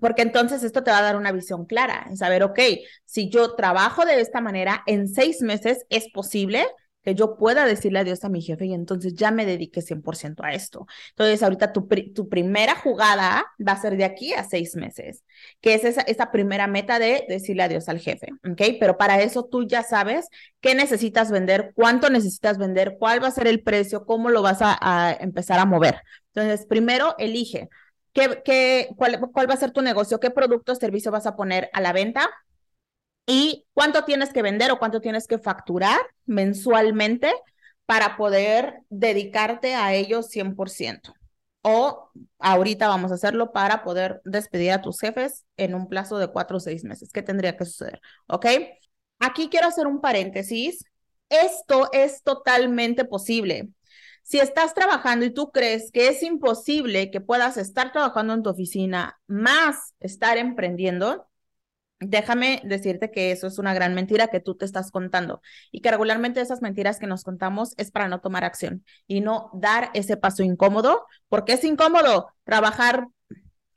porque 0.00 0.22
entonces 0.22 0.62
esto 0.62 0.82
te 0.82 0.90
va 0.90 0.98
a 0.98 1.02
dar 1.02 1.16
una 1.16 1.32
visión 1.32 1.66
clara, 1.66 2.06
en 2.08 2.16
saber, 2.16 2.42
ok, 2.42 2.60
si 3.04 3.28
yo 3.30 3.54
trabajo 3.54 4.04
de 4.04 4.20
esta 4.20 4.40
manera, 4.40 4.82
en 4.86 5.08
seis 5.08 5.42
meses 5.42 5.84
es 5.90 6.08
posible 6.12 6.66
que 7.08 7.14
yo 7.14 7.36
pueda 7.36 7.64
decirle 7.64 8.00
adiós 8.00 8.22
a 8.24 8.28
mi 8.28 8.42
jefe 8.42 8.66
y 8.66 8.74
entonces 8.74 9.14
ya 9.14 9.30
me 9.30 9.46
dedique 9.46 9.80
100% 9.80 10.44
a 10.44 10.52
esto. 10.52 10.86
Entonces, 11.10 11.42
ahorita 11.42 11.72
tu, 11.72 11.88
tu, 12.14 12.28
primera 12.28 12.74
jugada 12.74 13.46
va 13.66 13.72
a 13.72 13.80
ser 13.80 13.96
de 13.96 14.04
aquí 14.04 14.34
a 14.34 14.44
seis 14.44 14.74
meses, 14.76 15.24
que 15.60 15.74
es 15.74 15.84
esa, 15.84 16.02
esa 16.02 16.30
primera 16.30 16.66
meta 16.66 16.98
de 16.98 17.24
decirle 17.28 17.62
adiós 17.62 17.88
al 17.88 17.98
jefe, 18.00 18.28
¿ok? 18.50 18.60
Pero 18.78 18.98
para 18.98 19.22
eso 19.22 19.44
tú 19.44 19.66
ya 19.66 19.82
sabes 19.82 20.28
qué 20.60 20.74
necesitas 20.74 21.30
vender, 21.30 21.72
cuánto 21.74 22.10
necesitas 22.10 22.58
vender, 22.58 22.96
cuál 22.98 23.22
va 23.22 23.28
a 23.28 23.30
ser 23.32 23.46
el 23.46 23.62
precio, 23.62 24.04
cómo 24.04 24.28
lo 24.28 24.42
vas 24.42 24.58
a, 24.60 24.76
a 24.80 25.12
empezar 25.14 25.58
a 25.60 25.64
mover. 25.64 26.02
Entonces, 26.34 26.66
primero 26.66 27.14
elige. 27.18 27.68
¿Qué, 28.44 28.88
cuál, 28.96 29.20
¿Cuál 29.32 29.48
va 29.48 29.54
a 29.54 29.58
ser 29.58 29.70
tu 29.70 29.82
negocio? 29.82 30.18
¿Qué 30.18 30.30
producto 30.30 30.72
o 30.72 30.74
servicio 30.74 31.12
vas 31.12 31.26
a 31.26 31.36
poner 31.36 31.70
a 31.72 31.80
la 31.80 31.92
venta? 31.92 32.28
¿Y 33.26 33.66
cuánto 33.74 34.04
tienes 34.04 34.32
que 34.32 34.42
vender 34.42 34.70
o 34.70 34.78
cuánto 34.78 35.00
tienes 35.00 35.26
que 35.26 35.38
facturar 35.38 35.98
mensualmente 36.26 37.32
para 37.86 38.16
poder 38.16 38.80
dedicarte 38.88 39.74
a 39.74 39.94
ellos 39.94 40.28
100%? 40.28 41.14
O 41.62 42.10
ahorita 42.38 42.88
vamos 42.88 43.12
a 43.12 43.16
hacerlo 43.16 43.52
para 43.52 43.84
poder 43.84 44.20
despedir 44.24 44.72
a 44.72 44.80
tus 44.82 44.98
jefes 45.00 45.44
en 45.56 45.74
un 45.74 45.88
plazo 45.88 46.18
de 46.18 46.28
cuatro 46.28 46.56
o 46.56 46.60
seis 46.60 46.84
meses. 46.84 47.10
¿Qué 47.12 47.22
tendría 47.22 47.56
que 47.56 47.66
suceder? 47.66 48.00
¿Ok? 48.26 48.46
Aquí 49.18 49.48
quiero 49.48 49.68
hacer 49.68 49.86
un 49.86 50.00
paréntesis. 50.00 50.84
Esto 51.28 51.90
es 51.92 52.22
totalmente 52.22 53.04
posible. 53.04 53.68
Si 54.28 54.38
estás 54.38 54.74
trabajando 54.74 55.24
y 55.24 55.30
tú 55.30 55.52
crees 55.52 55.90
que 55.90 56.08
es 56.08 56.22
imposible 56.22 57.10
que 57.10 57.22
puedas 57.22 57.56
estar 57.56 57.92
trabajando 57.92 58.34
en 58.34 58.42
tu 58.42 58.50
oficina 58.50 59.18
más 59.26 59.94
estar 60.00 60.36
emprendiendo, 60.36 61.30
déjame 61.98 62.60
decirte 62.62 63.10
que 63.10 63.32
eso 63.32 63.46
es 63.46 63.58
una 63.58 63.72
gran 63.72 63.94
mentira 63.94 64.28
que 64.28 64.40
tú 64.40 64.54
te 64.54 64.66
estás 64.66 64.90
contando 64.90 65.40
y 65.72 65.80
que 65.80 65.90
regularmente 65.90 66.42
esas 66.42 66.60
mentiras 66.60 66.98
que 66.98 67.06
nos 67.06 67.24
contamos 67.24 67.72
es 67.78 67.90
para 67.90 68.08
no 68.08 68.20
tomar 68.20 68.44
acción 68.44 68.84
y 69.06 69.22
no 69.22 69.48
dar 69.54 69.90
ese 69.94 70.18
paso 70.18 70.42
incómodo, 70.42 71.06
porque 71.30 71.54
es 71.54 71.64
incómodo 71.64 72.28
trabajar 72.44 73.08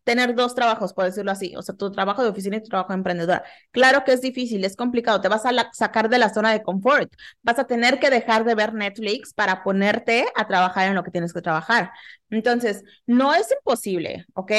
tener 0.04 0.36
dos 0.36 0.56
trabajos, 0.56 0.94
por 0.94 1.06
decirlo 1.06 1.32
así, 1.32 1.56
o 1.56 1.62
sea, 1.62 1.76
tu 1.76 1.92
trabajo 1.92 2.24
de 2.24 2.30
oficina 2.30 2.58
y 2.58 2.62
tu 2.64 2.70
trabajo 2.70 2.90
de 2.90 2.96
emprendedora. 2.98 3.44
Claro 3.72 4.04
que 4.04 4.14
es 4.14 4.22
difícil, 4.22 4.64
es 4.66 4.76
complicado, 4.76 5.22
te 5.22 5.28
vas 5.28 5.46
a 5.46 5.52
sacar 5.74 6.10
de 6.10 6.18
la 6.18 6.34
zona 6.34 6.52
de 6.52 6.64
confort, 6.64 7.14
vas 7.44 7.60
a 7.60 7.66
tener 7.68 8.00
que 8.00 8.10
dejar 8.10 8.44
de 8.46 8.56
ver 8.56 8.74
Netflix 8.74 9.34
para 9.34 9.64
ponerte 9.64 10.26
a 10.36 10.48
trabajar 10.48 10.88
en 10.88 10.96
lo 10.96 11.04
que 11.04 11.12
tienes 11.12 11.34
que 11.34 11.42
trabajar. 11.42 11.92
Entonces, 12.30 12.84
no 13.06 13.34
es 13.34 13.52
imposible, 13.52 14.26
¿ok? 14.34 14.52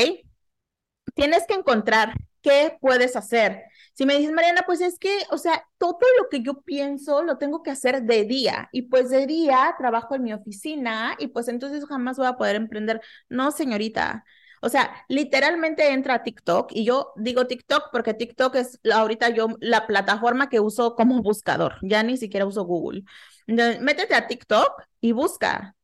Tienes 1.15 1.47
que 1.47 1.55
encontrar 1.55 2.15
qué 2.43 2.77
puedes 2.81 3.17
hacer. 3.17 3.65
Si 3.95 4.07
me 4.07 4.17
dices, 4.17 4.33
Mariana, 4.33 4.63
pues 4.67 4.81
es 4.81 4.99
que, 4.99 5.11
o 5.31 5.39
sea, 5.39 5.65
todo 5.79 5.99
lo 6.19 6.29
que 6.31 6.43
yo 6.43 6.63
pienso 6.63 7.23
lo 7.23 7.39
tengo 7.39 7.63
que 7.63 7.71
hacer 7.71 8.03
de 8.03 8.25
día 8.25 8.69
y 8.73 8.83
pues 8.83 9.11
de 9.11 9.27
día 9.27 9.75
trabajo 9.79 10.15
en 10.15 10.23
mi 10.23 10.33
oficina 10.33 11.15
y 11.19 11.29
pues 11.29 11.49
entonces 11.49 11.85
jamás 11.87 12.17
voy 12.17 12.27
a 12.27 12.37
poder 12.37 12.57
emprender. 12.57 13.01
No, 13.29 13.51
señorita, 13.51 14.25
o 14.63 14.69
sea, 14.69 15.05
literalmente 15.09 15.93
entra 15.93 16.15
a 16.15 16.23
TikTok 16.23 16.71
y 16.73 16.85
yo 16.85 17.13
digo 17.17 17.47
TikTok 17.47 17.91
porque 17.93 18.15
TikTok 18.15 18.55
es 18.57 18.81
ahorita 18.93 19.29
yo 19.31 19.49
la 19.61 19.87
plataforma 19.87 20.49
que 20.49 20.61
uso 20.61 20.95
como 20.95 21.21
buscador, 21.21 21.75
ya 21.83 22.03
ni 22.03 22.17
siquiera 22.17 22.47
uso 22.47 22.65
Google. 22.65 23.03
Entonces, 23.47 23.81
métete 23.81 24.15
a 24.15 24.27
TikTok 24.27 24.71
y 25.01 25.13
busca 25.13 25.77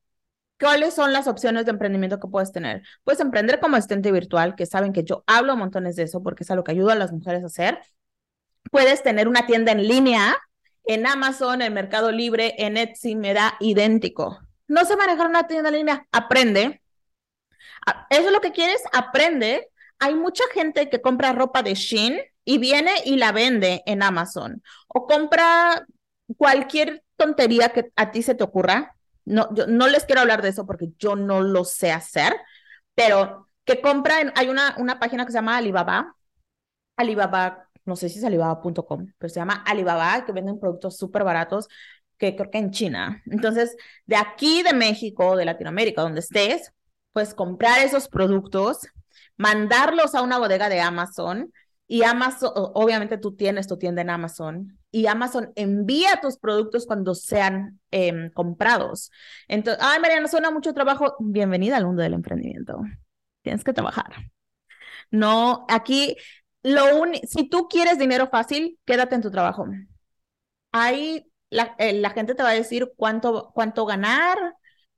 ¿Cuáles 0.61 0.95
son 0.95 1.13
las 1.13 1.29
opciones 1.29 1.67
de 1.67 1.71
emprendimiento 1.71 2.19
que 2.19 2.27
puedes 2.27 2.51
tener? 2.51 2.83
Puedes 3.05 3.21
emprender 3.21 3.61
como 3.61 3.77
asistente 3.77 4.11
virtual, 4.11 4.57
que 4.57 4.67
saben 4.67 4.93
que 4.93 5.05
yo 5.05 5.23
hablo 5.27 5.57
montones 5.57 5.95
de 5.95 6.03
eso 6.03 6.21
porque 6.23 6.43
es 6.43 6.51
algo 6.51 6.65
que 6.65 6.73
ayuda 6.73 6.95
a 6.95 6.97
las 6.97 7.13
mujeres 7.13 7.45
a 7.45 7.47
hacer. 7.47 7.79
Puedes 8.73 9.03
tener 9.05 9.29
una 9.29 9.47
tienda 9.47 9.71
en 9.73 9.87
línea 9.87 10.37
en 10.85 11.07
Amazon, 11.07 11.63
en 11.63 11.75
Mercado 11.75 12.11
Libre, 12.11 12.55
en 12.59 12.77
Etsy, 12.77 13.15
me 13.15 13.35
da 13.35 13.55
idéntico. 13.61 14.41
No 14.67 14.85
sé 14.85 14.97
manejar 14.97 15.29
una 15.29 15.47
tienda 15.47 15.69
en 15.69 15.77
línea, 15.77 16.07
aprende, 16.11 16.83
eso 18.11 18.27
es 18.27 18.33
lo 18.33 18.41
que 18.41 18.53
quieres, 18.53 18.83
aprende. 18.93 19.69
Hay 19.99 20.15
mucha 20.15 20.45
gente 20.53 20.89
que 20.89 21.01
compra 21.01 21.33
ropa 21.33 21.63
de 21.63 21.75
Shein 21.75 22.19
y 22.45 22.59
viene 22.59 22.93
y 23.05 23.17
la 23.17 23.33
vende 23.33 23.83
en 23.87 24.03
Amazon. 24.03 24.63
O 24.89 25.07
compra 25.07 25.87
cualquier 26.37 27.05
tontería 27.17 27.71
que 27.71 27.91
a 27.97 28.11
ti 28.11 28.23
se 28.23 28.35
te 28.35 28.45
ocurra. 28.45 28.95
No, 29.25 29.53
yo 29.55 29.67
no 29.67 29.89
les 29.89 30.05
quiero 30.05 30.23
hablar 30.23 30.43
de 30.43 30.51
eso 30.51 30.67
porque 30.67 30.91
yo 30.99 31.17
no 31.17 31.43
lo 31.43 31.65
sé 31.65 31.93
hacer, 31.93 32.35
pero 32.95 33.49
que 33.65 33.81
compra, 33.83 34.17
hay 34.35 34.49
una, 34.49 34.75
una 34.79 34.99
página 34.99 35.27
que 35.27 35.33
se 35.33 35.39
llama 35.39 35.59
Alibaba. 35.59 36.17
Alibaba, 36.97 37.69
no 37.85 37.97
sé 37.97 38.09
si 38.09 38.19
es 38.19 38.25
alibaba.com, 38.25 39.13
pero 39.19 39.29
se 39.29 39.41
llama 39.41 39.63
Alibaba, 39.67 40.25
que 40.25 40.33
venden 40.33 40.59
productos 40.59 40.97
súper 40.97 41.25
baratos 41.25 41.69
que 42.19 42.37
creo 42.37 42.51
que 42.51 42.59
en 42.59 42.71
China. 42.71 43.23
Entonces, 43.27 43.77
de 44.07 44.17
aquí 44.17 44.63
de 44.63 44.75
México, 44.75 45.37
de 45.37 45.45
Latinoamérica, 45.45 46.03
donde 46.03 46.21
estés, 46.21 46.73
pues 47.13 47.35
comprar 47.35 47.81
esos 47.81 48.09
productos, 48.09 48.87
mandarlos 49.37 50.15
a 50.15 50.23
una 50.23 50.39
bodega 50.39 50.69
de 50.69 50.81
Amazon 50.81 51.53
y 51.87 52.03
Amazon, 52.03 52.53
obviamente 52.55 53.19
tú 53.19 53.35
tienes 53.35 53.67
tu 53.67 53.79
tienda 53.79 54.03
en 54.03 54.11
Amazon 54.11 54.79
y 54.91 55.07
Amazon 55.07 55.53
envía 55.57 56.21
tus 56.21 56.39
productos 56.39 56.87
cuando 56.87 57.15
sean 57.15 57.81
em, 57.91 58.31
comprados. 58.31 59.11
Entonces, 59.49 59.83
ay, 59.85 60.01
Mariana, 60.01 60.29
suena 60.29 60.51
mucho 60.51 60.73
trabajo. 60.73 61.17
Bienvenida 61.19 61.77
al 61.77 61.87
mundo 61.87 62.03
del 62.03 62.15
emprendimiento. 62.15 62.81
Tienes 63.43 63.65
que 63.65 63.73
trabajar. 63.73 64.15
No, 65.11 65.67
aquí 65.69 66.17
lo 66.63 66.83
si 67.27 67.49
tú 67.49 67.69
quieres 67.69 67.99
dinero 67.99 68.29
fácil, 68.29 68.79
quédate 68.85 69.15
en 69.15 69.23
tu 69.23 69.31
trabajo. 69.31 69.67
Ahí 70.73 71.31
la, 71.51 71.75
eh, 71.79 71.95
la 71.95 72.11
gente 72.11 72.35
te 72.35 72.43
va 72.43 72.51
a 72.51 72.55
decir 72.55 72.93
cuánto, 72.97 73.51
cuánto 73.55 73.87
ganar, 73.87 74.39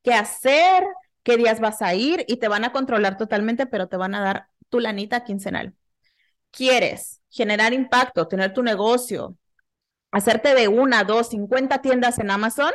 qué 0.02 0.14
hacer, 0.14 0.85
qué 1.23 1.37
días 1.37 1.61
vas 1.61 1.83
a 1.83 1.95
ir 1.95 2.25
y 2.29 2.37
te 2.39 2.49
van 2.49 2.65
a 2.65 2.73
controlar 2.73 3.17
totalmente, 3.17 3.67
pero 3.67 3.89
te 3.89 3.97
van 3.97 4.15
a 4.15 4.21
dar 4.21 4.49
tu 4.69 4.81
lanita 4.81 5.25
quincenal. 5.25 5.75
¿Quieres 6.50 7.21
generar 7.31 7.73
impacto, 7.73 8.29
tener 8.29 8.53
tu 8.53 8.62
negocio, 8.62 9.37
hacerte 10.11 10.55
de 10.55 10.69
una, 10.69 11.05
dos, 11.05 11.29
cincuenta 11.31 11.81
tiendas 11.83 12.19
en 12.19 12.31
Amazon? 12.31 12.73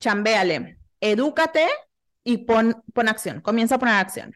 Chambéale, 0.00 0.78
edúcate 1.00 1.66
y 2.24 2.38
pon, 2.38 2.82
pon 2.92 3.08
acción, 3.08 3.40
comienza 3.40 3.76
a 3.76 3.78
poner 3.78 3.94
acción. 3.94 4.34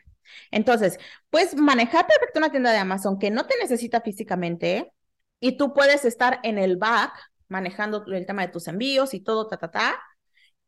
Entonces, 0.51 0.99
puedes 1.31 1.55
manejar 1.57 2.07
perfecto 2.07 2.39
una 2.39 2.51
tienda 2.51 2.73
de 2.73 2.79
Amazon 2.79 3.19
que 3.19 3.31
no 3.31 3.47
te 3.47 3.57
necesita 3.59 4.01
físicamente 4.01 4.93
y 5.41 5.57
tú 5.57 5.75
puedes 5.75 6.05
estar 6.05 6.41
en 6.43 6.59
el 6.59 6.77
back 6.77 7.13
manejando 7.49 8.05
el 8.07 8.27
tema 8.27 8.43
de 8.43 8.53
tus 8.53 8.69
envíos 8.69 9.15
y 9.15 9.21
todo, 9.21 9.49
ta, 9.49 9.57
ta, 9.57 9.71
ta, 9.71 10.03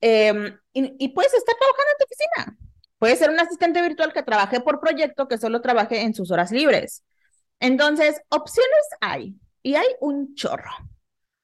Em, 0.00 0.58
y, 0.72 1.08
puedes 1.08 1.34
estar 1.34 1.56
trabajando 1.56 1.90
en 1.92 1.98
tu 1.98 2.04
oficina. 2.04 2.58
Puedes 2.98 3.18
ser 3.18 3.30
un 3.30 3.40
asistente 3.40 3.82
virtual 3.82 4.12
que 4.12 4.22
trabaje 4.22 4.60
por 4.60 4.80
proyecto, 4.80 5.28
que 5.28 5.38
solo 5.38 5.60
trabaje 5.60 6.02
en 6.02 6.14
sus 6.14 6.30
horas 6.30 6.50
libres. 6.50 7.04
Entonces, 7.60 8.20
opciones 8.28 8.86
hay 9.00 9.34
y 9.62 9.74
hay 9.74 9.86
un 10.00 10.34
chorro. 10.34 10.70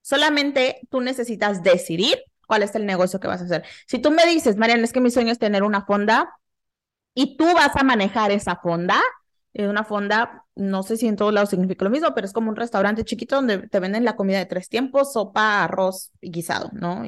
Solamente 0.03 0.81
tú 0.91 1.01
necesitas 1.01 1.63
decidir 1.63 2.23
cuál 2.47 2.63
es 2.63 2.75
el 2.75 2.87
negocio 2.87 3.21
que 3.21 3.29
vas 3.29 3.41
a 3.41 3.45
hacer. 3.45 3.65
Si 3.87 3.99
tú 3.99 4.11
me 4.11 4.27
dices, 4.27 4.57
Mariana, 4.57 4.85
es 4.85 4.93
que 4.93 5.01
mi 5.01 5.11
sueño 5.11 5.33
es 5.33 5.39
tener 5.39 5.63
una 5.63 5.85
fonda 5.85 6.37
y 7.15 7.37
tú 7.37 7.47
vas 7.55 7.75
a 7.77 7.85
manejar 7.85 8.31
esa 8.31 8.57
fonda, 8.57 9.01
es 9.53 9.69
una 9.69 9.85
fonda, 9.85 10.45
no 10.57 10.83
sé 10.83 10.97
si 10.97 11.07
en 11.07 11.17
todos 11.17 11.33
lados 11.33 11.51
significa 11.51 11.85
lo 11.85 11.91
mismo, 11.91 12.13
pero 12.15 12.27
es 12.27 12.33
como 12.33 12.51
un 12.51 12.57
restaurante 12.57 13.05
chiquito 13.05 13.37
donde 13.37 13.69
te 13.69 13.81
venden 13.81 14.05
la 14.05 14.17
comida 14.17 14.39
de 14.39 14.47
tres 14.47 14.69
tiempos, 14.69 15.13
sopa, 15.13 15.65
arroz 15.65 16.11
y 16.21 16.31
guisado, 16.31 16.71
¿no? 16.73 17.05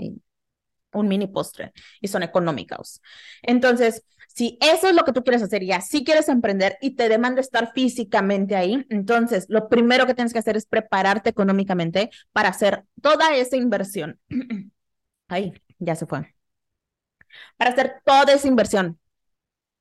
Un 0.97 1.09
mini 1.09 1.27
postre 1.27 1.73
y 2.01 2.09
son 2.09 2.23
económicos. 2.23 3.01
Entonces, 3.43 4.05
si 4.29 4.59
eso 4.61 4.89
es 4.89 4.95
lo 4.95 5.05
que 5.05 5.13
tú 5.13 5.23
quieres 5.25 5.43
hacer 5.43 5.63
y 5.63 5.73
así 5.73 6.05
quieres 6.05 6.29
emprender 6.29 6.77
y 6.81 6.95
te 6.95 7.09
demanda 7.09 7.41
estar 7.41 7.73
físicamente 7.73 8.55
ahí, 8.55 8.85
entonces 8.91 9.47
lo 9.49 9.69
primero 9.69 10.07
que 10.07 10.15
tienes 10.15 10.33
que 10.33 10.39
hacer 10.39 10.57
es 10.57 10.67
prepararte 10.67 11.31
económicamente 11.31 12.11
para 12.33 12.51
hacer 12.51 12.85
toda 13.01 13.35
esa 13.35 13.57
inversión. 13.57 14.21
Ahí, 15.29 15.53
ya 15.79 15.97
se 15.97 16.07
fue. 16.07 16.35
Para 17.57 17.71
hacer 17.71 18.03
toda 18.05 18.33
esa 18.33 18.49
inversión 18.49 18.99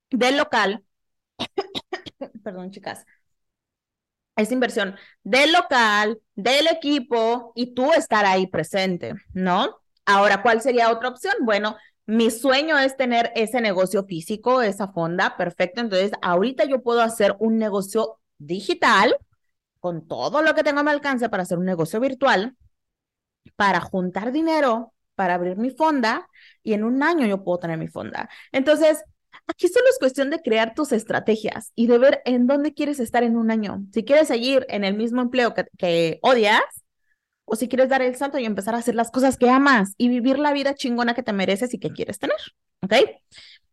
del 0.09 0.37
local, 0.37 0.83
perdón 2.43 2.71
chicas, 2.71 3.05
esa 4.35 4.53
inversión 4.53 4.95
del 5.23 5.53
local, 5.53 6.19
del 6.35 6.67
equipo 6.67 7.53
y 7.55 7.73
tú 7.73 7.91
estar 7.93 8.25
ahí 8.25 8.47
presente, 8.47 9.15
¿no? 9.33 9.81
Ahora, 10.05 10.41
¿cuál 10.41 10.61
sería 10.61 10.91
otra 10.91 11.09
opción? 11.09 11.33
Bueno, 11.41 11.77
mi 12.05 12.29
sueño 12.29 12.77
es 12.77 12.95
tener 12.97 13.31
ese 13.35 13.61
negocio 13.61 14.03
físico, 14.05 14.61
esa 14.61 14.87
fonda, 14.89 15.35
perfecto. 15.37 15.81
Entonces, 15.81 16.11
ahorita 16.21 16.65
yo 16.65 16.83
puedo 16.83 17.01
hacer 17.01 17.35
un 17.39 17.57
negocio 17.57 18.19
digital 18.37 19.17
con 19.79 20.07
todo 20.07 20.41
lo 20.41 20.55
que 20.55 20.63
tengo 20.63 20.81
a 20.81 20.83
mi 20.83 20.91
alcance 20.91 21.29
para 21.29 21.43
hacer 21.43 21.57
un 21.57 21.65
negocio 21.65 21.99
virtual, 21.99 22.55
para 23.55 23.79
juntar 23.81 24.31
dinero, 24.31 24.93
para 25.15 25.35
abrir 25.35 25.57
mi 25.57 25.69
fonda 25.71 26.27
y 26.63 26.73
en 26.73 26.83
un 26.83 27.01
año 27.03 27.25
yo 27.27 27.43
puedo 27.43 27.59
tener 27.59 27.77
mi 27.77 27.87
fonda. 27.87 28.29
Entonces, 28.51 29.03
aquí 29.47 29.67
solo 29.67 29.85
es 29.89 29.99
cuestión 29.99 30.29
de 30.29 30.41
crear 30.41 30.73
tus 30.73 30.91
estrategias 30.91 31.71
y 31.75 31.87
de 31.87 31.97
ver 31.97 32.21
en 32.25 32.47
dónde 32.47 32.73
quieres 32.73 32.99
estar 32.99 33.23
en 33.23 33.37
un 33.37 33.51
año. 33.51 33.83
Si 33.93 34.03
quieres 34.03 34.27
seguir 34.27 34.65
en 34.69 34.83
el 34.83 34.95
mismo 34.95 35.21
empleo 35.21 35.53
que, 35.53 35.65
que 35.77 36.19
odias, 36.21 36.61
o 37.45 37.55
si 37.55 37.67
quieres 37.67 37.89
dar 37.89 38.01
el 38.01 38.15
salto 38.15 38.37
y 38.39 38.45
empezar 38.45 38.75
a 38.75 38.79
hacer 38.79 38.95
las 38.95 39.11
cosas 39.11 39.37
que 39.37 39.49
amas 39.49 39.93
y 39.97 40.09
vivir 40.09 40.39
la 40.39 40.51
vida 40.51 40.75
chingona 40.75 41.13
que 41.13 41.23
te 41.23 41.33
mereces 41.33 41.73
y 41.73 41.79
que 41.79 41.91
quieres 41.91 42.19
tener. 42.19 42.37
¿Ok? 42.81 42.93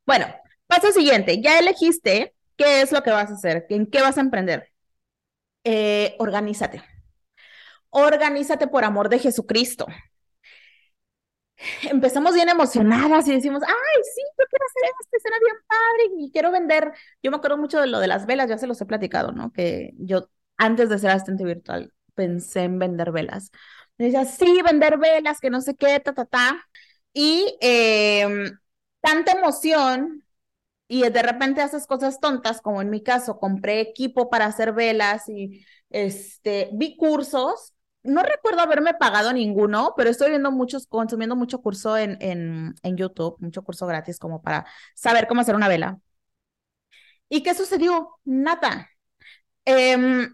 Bueno, 0.06 0.26
paso 0.66 0.92
siguiente. 0.92 1.40
Ya 1.40 1.58
elegiste 1.58 2.34
qué 2.56 2.82
es 2.82 2.92
lo 2.92 3.02
que 3.02 3.10
vas 3.10 3.30
a 3.30 3.34
hacer, 3.34 3.66
en 3.70 3.86
qué 3.86 4.02
vas 4.02 4.18
a 4.18 4.20
emprender. 4.20 4.70
Eh, 5.64 6.16
organízate. 6.18 6.82
Organízate 7.90 8.68
por 8.68 8.84
amor 8.84 9.08
de 9.08 9.18
Jesucristo. 9.18 9.86
Empezamos 11.82 12.34
bien 12.34 12.48
emocionadas 12.48 13.28
y 13.28 13.34
decimos, 13.34 13.62
ay, 13.62 14.02
sí, 14.14 14.22
yo 14.38 14.44
quiero 14.50 14.64
hacer 14.66 14.90
esto, 15.00 15.18
será 15.22 15.36
bien 15.38 15.56
padre 15.68 16.24
y 16.24 16.32
quiero 16.32 16.50
vender. 16.50 16.92
Yo 17.22 17.30
me 17.30 17.36
acuerdo 17.36 17.56
mucho 17.56 17.80
de 17.80 17.86
lo 17.86 18.00
de 18.00 18.08
las 18.08 18.26
velas, 18.26 18.48
ya 18.48 18.58
se 18.58 18.66
los 18.66 18.80
he 18.80 18.86
platicado, 18.86 19.32
¿no? 19.32 19.52
Que 19.52 19.92
yo 19.98 20.28
antes 20.56 20.88
de 20.88 20.98
ser 20.98 21.10
asistente 21.10 21.44
virtual 21.44 21.92
pensé 22.14 22.62
en 22.64 22.78
vender 22.78 23.12
velas. 23.12 23.50
Me 23.98 24.06
decía, 24.06 24.24
sí, 24.24 24.62
vender 24.62 24.98
velas, 24.98 25.40
que 25.40 25.50
no 25.50 25.60
sé 25.60 25.76
qué, 25.76 26.00
ta, 26.00 26.12
ta, 26.14 26.24
ta. 26.26 26.66
Y 27.12 27.56
em, 27.60 28.58
tanta 29.00 29.32
emoción 29.32 30.24
y 30.88 31.02
de 31.08 31.22
repente 31.22 31.62
haces 31.62 31.86
cosas 31.86 32.20
tontas, 32.20 32.60
como 32.60 32.82
en 32.82 32.90
mi 32.90 33.02
caso, 33.02 33.38
compré 33.38 33.80
equipo 33.80 34.28
para 34.30 34.46
hacer 34.46 34.72
velas 34.72 35.28
y 35.28 35.64
este, 35.90 36.70
vi 36.74 36.96
cursos. 36.96 37.74
No 38.02 38.22
recuerdo 38.22 38.60
haberme 38.60 38.94
pagado 38.94 39.32
ninguno, 39.32 39.94
pero 39.96 40.10
estoy 40.10 40.30
viendo 40.30 40.50
muchos, 40.52 40.86
consumiendo 40.88 41.36
mucho 41.36 41.62
curso 41.62 41.96
en, 41.96 42.18
en, 42.20 42.74
en 42.82 42.96
YouTube, 42.96 43.36
mucho 43.40 43.62
curso 43.64 43.86
gratis 43.86 44.18
como 44.18 44.42
para 44.42 44.66
saber 44.94 45.28
cómo 45.28 45.40
hacer 45.42 45.54
una 45.54 45.68
vela. 45.68 45.98
¿Y 47.28 47.42
qué 47.42 47.54
sucedió? 47.54 48.18
Nada. 48.24 48.90
Eh, 49.66 50.28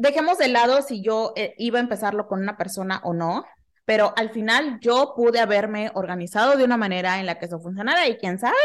dejemos 0.00 0.38
de 0.38 0.48
lado 0.48 0.82
si 0.82 1.02
yo 1.02 1.32
eh, 1.36 1.54
iba 1.58 1.78
a 1.78 1.82
empezarlo 1.82 2.26
con 2.26 2.40
una 2.40 2.56
persona 2.56 3.00
o 3.04 3.12
no, 3.12 3.44
pero 3.84 4.14
al 4.16 4.30
final 4.30 4.78
yo 4.80 5.12
pude 5.14 5.40
haberme 5.40 5.90
organizado 5.94 6.56
de 6.56 6.64
una 6.64 6.76
manera 6.76 7.20
en 7.20 7.26
la 7.26 7.38
que 7.38 7.46
eso 7.46 7.60
funcionara 7.60 8.08
y 8.08 8.16
quién 8.16 8.38
sabe, 8.38 8.56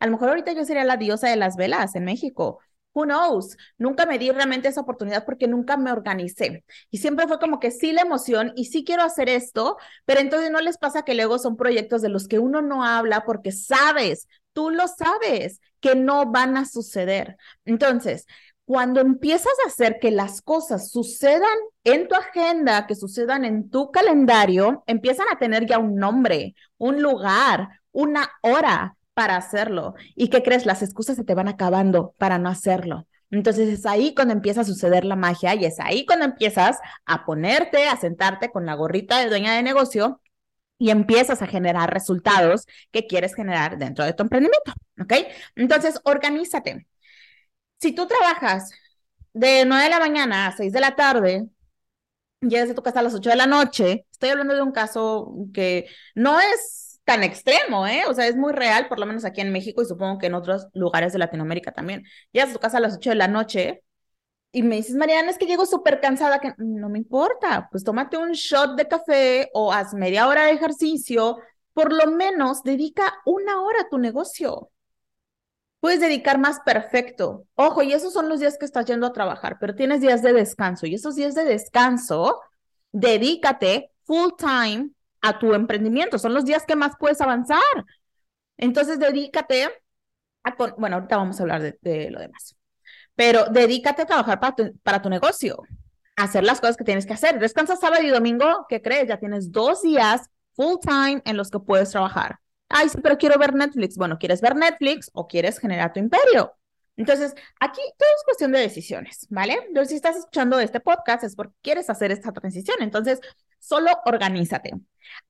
a 0.00 0.06
lo 0.06 0.12
mejor 0.12 0.28
ahorita 0.28 0.52
yo 0.52 0.64
sería 0.64 0.84
la 0.84 0.96
diosa 0.98 1.28
de 1.28 1.36
las 1.36 1.56
velas 1.56 1.94
en 1.94 2.04
México. 2.04 2.58
Who 2.94 3.04
knows? 3.04 3.56
Nunca 3.78 4.04
me 4.04 4.18
di 4.18 4.30
realmente 4.30 4.68
esa 4.68 4.82
oportunidad 4.82 5.24
porque 5.24 5.48
nunca 5.48 5.78
me 5.78 5.92
organicé. 5.92 6.62
Y 6.90 6.98
siempre 6.98 7.26
fue 7.26 7.38
como 7.38 7.58
que 7.58 7.70
sí 7.70 7.92
la 7.92 8.02
emoción 8.02 8.52
y 8.54 8.66
sí 8.66 8.84
quiero 8.84 9.02
hacer 9.02 9.30
esto, 9.30 9.78
pero 10.04 10.20
entonces 10.20 10.50
no 10.50 10.60
les 10.60 10.76
pasa 10.76 11.02
que 11.02 11.14
luego 11.14 11.38
son 11.38 11.56
proyectos 11.56 12.02
de 12.02 12.10
los 12.10 12.28
que 12.28 12.38
uno 12.38 12.60
no 12.60 12.84
habla 12.84 13.24
porque 13.24 13.50
sabes, 13.50 14.28
tú 14.52 14.68
lo 14.68 14.88
sabes, 14.88 15.60
que 15.80 15.94
no 15.94 16.30
van 16.30 16.58
a 16.58 16.66
suceder. 16.66 17.36
Entonces, 17.64 18.26
cuando 18.64 19.00
empiezas 19.00 19.52
a 19.64 19.68
hacer 19.68 19.98
que 20.00 20.10
las 20.10 20.40
cosas 20.40 20.90
sucedan 20.90 21.56
en 21.84 22.08
tu 22.08 22.14
agenda, 22.14 22.86
que 22.86 22.94
sucedan 22.94 23.44
en 23.44 23.70
tu 23.70 23.90
calendario, 23.90 24.84
empiezan 24.86 25.26
a 25.32 25.38
tener 25.38 25.66
ya 25.66 25.78
un 25.78 25.96
nombre, 25.96 26.54
un 26.78 27.02
lugar, 27.02 27.80
una 27.90 28.30
hora 28.42 28.96
para 29.14 29.36
hacerlo. 29.36 29.94
¿Y 30.14 30.28
qué 30.28 30.42
crees? 30.42 30.64
Las 30.66 30.82
excusas 30.82 31.16
se 31.16 31.24
te 31.24 31.34
van 31.34 31.48
acabando 31.48 32.14
para 32.18 32.38
no 32.38 32.48
hacerlo. 32.48 33.06
Entonces 33.30 33.68
es 33.68 33.86
ahí 33.86 34.14
cuando 34.14 34.34
empieza 34.34 34.60
a 34.60 34.64
suceder 34.64 35.04
la 35.04 35.16
magia 35.16 35.54
y 35.54 35.64
es 35.64 35.80
ahí 35.80 36.04
cuando 36.06 36.26
empiezas 36.26 36.78
a 37.06 37.24
ponerte, 37.24 37.88
a 37.88 37.96
sentarte 37.96 38.50
con 38.50 38.66
la 38.66 38.74
gorrita 38.74 39.18
de 39.18 39.28
dueña 39.28 39.54
de 39.54 39.62
negocio 39.62 40.20
y 40.78 40.90
empiezas 40.90 41.42
a 41.42 41.46
generar 41.46 41.92
resultados 41.92 42.66
que 42.90 43.06
quieres 43.06 43.34
generar 43.34 43.78
dentro 43.78 44.04
de 44.04 44.12
tu 44.12 44.22
emprendimiento, 44.24 44.72
¿ok? 45.00 45.14
Entonces, 45.54 46.00
organízate 46.04 46.86
si 47.82 47.92
tú 47.92 48.06
trabajas 48.06 48.70
de 49.32 49.64
9 49.66 49.84
de 49.84 49.90
la 49.90 49.98
mañana 49.98 50.46
a 50.46 50.56
6 50.56 50.72
de 50.72 50.80
la 50.80 50.94
tarde, 50.94 51.48
llegas 52.40 52.70
a 52.70 52.74
tu 52.74 52.82
casa 52.82 53.00
a 53.00 53.02
las 53.02 53.14
8 53.14 53.30
de 53.30 53.36
la 53.36 53.46
noche, 53.46 54.06
estoy 54.12 54.30
hablando 54.30 54.54
de 54.54 54.62
un 54.62 54.70
caso 54.70 55.34
que 55.52 55.88
no 56.14 56.38
es 56.38 57.00
tan 57.04 57.24
extremo, 57.24 57.86
¿eh? 57.88 58.04
O 58.08 58.14
sea, 58.14 58.28
es 58.28 58.36
muy 58.36 58.52
real, 58.52 58.88
por 58.88 59.00
lo 59.00 59.06
menos 59.06 59.24
aquí 59.24 59.40
en 59.40 59.50
México 59.52 59.82
y 59.82 59.86
supongo 59.86 60.18
que 60.18 60.26
en 60.26 60.34
otros 60.34 60.68
lugares 60.74 61.12
de 61.12 61.18
Latinoamérica 61.18 61.72
también. 61.72 62.04
Llegas 62.30 62.50
a 62.50 62.52
tu 62.52 62.60
casa 62.60 62.78
a 62.78 62.80
las 62.80 62.94
8 62.96 63.10
de 63.10 63.16
la 63.16 63.26
noche 63.26 63.82
y 64.52 64.62
me 64.62 64.76
dices, 64.76 64.94
Mariana, 64.96 65.30
es 65.30 65.38
que 65.38 65.46
llego 65.46 65.66
súper 65.66 66.00
cansada, 66.00 66.38
que 66.40 66.54
no 66.58 66.88
me 66.88 66.98
importa, 66.98 67.68
pues 67.72 67.84
tómate 67.84 68.16
un 68.16 68.32
shot 68.32 68.76
de 68.76 68.86
café 68.86 69.50
o 69.54 69.72
haz 69.72 69.94
media 69.94 70.28
hora 70.28 70.44
de 70.46 70.52
ejercicio, 70.52 71.38
por 71.72 71.92
lo 71.92 72.12
menos 72.12 72.62
dedica 72.62 73.14
una 73.24 73.62
hora 73.62 73.82
a 73.82 73.88
tu 73.88 73.98
negocio 73.98 74.71
puedes 75.82 75.98
dedicar 75.98 76.38
más 76.38 76.60
perfecto. 76.60 77.44
Ojo, 77.56 77.82
y 77.82 77.92
esos 77.92 78.12
son 78.12 78.28
los 78.28 78.38
días 78.38 78.56
que 78.56 78.64
estás 78.64 78.86
yendo 78.86 79.04
a 79.04 79.12
trabajar, 79.12 79.56
pero 79.58 79.74
tienes 79.74 80.00
días 80.00 80.22
de 80.22 80.32
descanso 80.32 80.86
y 80.86 80.94
esos 80.94 81.16
días 81.16 81.34
de 81.34 81.44
descanso, 81.44 82.40
dedícate 82.92 83.90
full 84.04 84.30
time 84.38 84.90
a 85.20 85.40
tu 85.40 85.54
emprendimiento. 85.54 86.20
Son 86.20 86.34
los 86.34 86.44
días 86.44 86.64
que 86.66 86.76
más 86.76 86.92
puedes 87.00 87.20
avanzar. 87.20 87.58
Entonces, 88.58 89.00
dedícate 89.00 89.64
a, 90.44 90.54
bueno, 90.78 90.96
ahorita 90.96 91.16
vamos 91.16 91.40
a 91.40 91.42
hablar 91.42 91.76
de, 91.80 92.10
lo 92.12 92.20
demás, 92.20 92.54
pero 93.16 93.46
dedícate 93.46 94.02
a 94.02 94.06
trabajar 94.06 94.38
para 94.38 95.02
tu, 95.02 95.08
negocio, 95.08 95.64
hacer 96.14 96.44
las 96.44 96.60
cosas 96.60 96.76
que 96.76 96.84
tienes 96.84 97.06
que 97.06 97.14
hacer. 97.14 97.40
Descansa 97.40 97.74
sábado 97.74 98.04
y 98.04 98.08
domingo, 98.08 98.66
¿qué 98.68 98.80
crees? 98.80 99.08
Ya 99.08 99.18
tienes 99.18 99.50
dos 99.50 99.82
días 99.82 100.30
full 100.54 100.76
time 100.80 101.22
en 101.24 101.36
los 101.36 101.50
que 101.50 101.58
puedes 101.58 101.90
trabajar. 101.90 102.38
Ay, 102.72 102.88
sí, 102.88 102.98
pero 103.02 103.18
quiero 103.18 103.38
ver 103.38 103.54
Netflix. 103.54 103.96
Bueno, 103.96 104.18
¿quieres 104.18 104.40
ver 104.40 104.56
Netflix 104.56 105.10
o 105.14 105.26
quieres 105.26 105.58
generar 105.58 105.92
tu 105.92 106.00
imperio? 106.00 106.52
Entonces, 106.96 107.34
aquí 107.58 107.80
todo 107.98 108.08
es 108.16 108.24
cuestión 108.24 108.52
de 108.52 108.60
decisiones, 108.60 109.26
¿vale? 109.30 109.58
Si 109.86 109.94
estás 109.94 110.16
escuchando 110.16 110.58
este 110.60 110.80
podcast 110.80 111.24
es 111.24 111.34
porque 111.34 111.54
quieres 111.62 111.88
hacer 111.88 112.12
esta 112.12 112.32
transición. 112.32 112.76
Entonces, 112.80 113.20
solo 113.58 113.90
organízate. 114.04 114.72